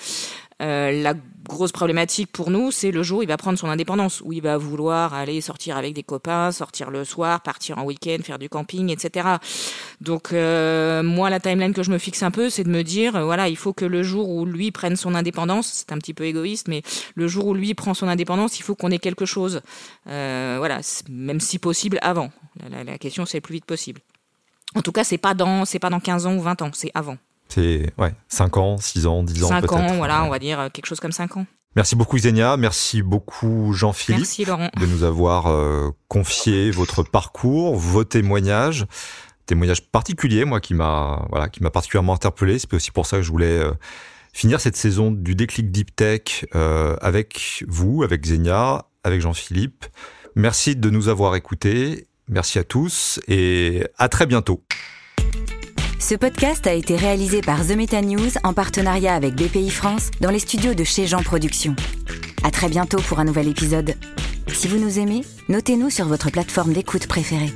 Euh, 0.62 1.02
la 1.02 1.12
grosse 1.46 1.70
problématique 1.70 2.32
pour 2.32 2.50
nous, 2.50 2.70
c'est 2.70 2.90
le 2.90 3.02
jour 3.02 3.18
où 3.18 3.22
il 3.22 3.28
va 3.28 3.36
prendre 3.36 3.58
son 3.58 3.68
indépendance, 3.68 4.22
où 4.24 4.32
il 4.32 4.40
va 4.40 4.56
vouloir 4.56 5.12
aller 5.12 5.40
sortir 5.40 5.76
avec 5.76 5.94
des 5.94 6.02
copains, 6.02 6.50
sortir 6.50 6.90
le 6.90 7.04
soir, 7.04 7.42
partir 7.42 7.78
en 7.78 7.84
week-end, 7.84 8.16
faire 8.22 8.38
du 8.38 8.48
camping, 8.48 8.90
etc. 8.90 9.28
Donc 10.00 10.32
euh, 10.32 11.02
moi, 11.02 11.28
la 11.28 11.40
timeline 11.40 11.74
que 11.74 11.82
je 11.82 11.90
me 11.90 11.98
fixe 11.98 12.22
un 12.22 12.30
peu, 12.30 12.48
c'est 12.48 12.64
de 12.64 12.70
me 12.70 12.82
dire, 12.82 13.16
euh, 13.16 13.24
voilà, 13.24 13.48
il 13.48 13.56
faut 13.56 13.74
que 13.74 13.84
le 13.84 14.02
jour 14.02 14.30
où 14.30 14.46
lui 14.46 14.70
prenne 14.70 14.96
son 14.96 15.14
indépendance, 15.14 15.66
c'est 15.66 15.92
un 15.92 15.98
petit 15.98 16.14
peu 16.14 16.24
égoïste, 16.24 16.68
mais 16.68 16.82
le 17.14 17.28
jour 17.28 17.46
où 17.46 17.54
lui 17.54 17.74
prend 17.74 17.92
son 17.92 18.08
indépendance, 18.08 18.58
il 18.58 18.62
faut 18.62 18.74
qu'on 18.74 18.90
ait 18.90 18.98
quelque 18.98 19.26
chose, 19.26 19.60
voilà, 20.06 20.80
même 21.10 21.40
si 21.40 21.58
possible 21.58 21.98
avant. 22.00 22.30
La, 22.70 22.82
la 22.82 22.98
question, 22.98 23.26
c'est 23.26 23.38
le 23.38 23.42
plus 23.42 23.54
vite 23.54 23.66
possible. 23.66 24.00
En 24.74 24.82
tout 24.82 24.92
cas, 24.92 25.04
c'est 25.04 25.18
pas 25.18 25.34
dans, 25.34 25.64
c'est 25.64 25.78
pas 25.78 25.90
dans 25.90 26.00
15 26.00 26.26
ans 26.26 26.34
ou 26.34 26.40
20 26.40 26.62
ans, 26.62 26.70
c'est 26.72 26.90
avant. 26.94 27.18
C'est 27.48 27.92
ouais, 27.98 28.14
5 28.28 28.56
ans, 28.56 28.76
6 28.78 29.06
ans, 29.06 29.22
10 29.22 29.44
ans 29.44 29.48
5 29.48 29.72
ans, 29.72 29.96
voilà, 29.96 30.24
on 30.24 30.30
va 30.30 30.38
dire 30.38 30.60
euh, 30.60 30.68
quelque 30.68 30.86
chose 30.86 31.00
comme 31.00 31.12
5 31.12 31.36
ans. 31.36 31.46
Merci 31.74 31.94
beaucoup 31.94 32.16
Xenia, 32.16 32.56
merci 32.56 33.02
beaucoup 33.02 33.72
Jean-Philippe 33.74 34.48
de 34.80 34.86
nous 34.86 35.02
avoir 35.02 35.48
euh, 35.48 35.90
confié 36.08 36.70
votre 36.70 37.02
parcours, 37.02 37.76
vos 37.76 38.04
témoignages, 38.04 38.86
témoignages 39.44 39.82
particuliers, 39.82 40.46
moi 40.46 40.60
qui 40.60 40.72
m'a 40.72 41.26
voilà, 41.28 41.48
qui 41.48 41.62
m'a 41.62 41.70
particulièrement 41.70 42.14
interpellé. 42.14 42.58
C'est 42.58 42.72
aussi 42.72 42.90
pour 42.90 43.04
ça 43.04 43.18
que 43.18 43.22
je 43.22 43.30
voulais 43.30 43.58
euh, 43.58 43.72
finir 44.32 44.58
cette 44.58 44.76
saison 44.76 45.10
du 45.10 45.34
déclic 45.34 45.70
Deep 45.70 45.94
Tech 45.94 46.46
avec 46.52 47.64
vous, 47.68 48.02
avec 48.02 48.22
Xenia, 48.22 48.86
avec 49.04 49.20
Jean-Philippe. 49.20 49.84
Merci 50.34 50.76
de 50.76 50.90
nous 50.90 51.08
avoir 51.08 51.36
écoutés. 51.36 52.06
Merci 52.28 52.58
à 52.58 52.64
tous 52.64 53.20
et 53.28 53.86
à 53.98 54.08
très 54.08 54.26
bientôt. 54.26 54.62
Ce 55.98 56.14
podcast 56.14 56.66
a 56.66 56.74
été 56.74 56.94
réalisé 56.94 57.40
par 57.40 57.66
The 57.66 57.70
Meta 57.70 58.02
News 58.02 58.30
en 58.44 58.52
partenariat 58.52 59.14
avec 59.14 59.34
BPI 59.34 59.70
France 59.70 60.10
dans 60.20 60.30
les 60.30 60.38
studios 60.38 60.74
de 60.74 60.84
chez 60.84 61.06
Jean 61.06 61.22
Productions. 61.22 61.74
À 62.44 62.50
très 62.50 62.68
bientôt 62.68 62.98
pour 62.98 63.18
un 63.18 63.24
nouvel 63.24 63.48
épisode. 63.48 63.94
Si 64.48 64.68
vous 64.68 64.78
nous 64.78 64.98
aimez, 64.98 65.22
notez-nous 65.48 65.90
sur 65.90 66.06
votre 66.06 66.30
plateforme 66.30 66.74
d'écoute 66.74 67.06
préférée. 67.06 67.52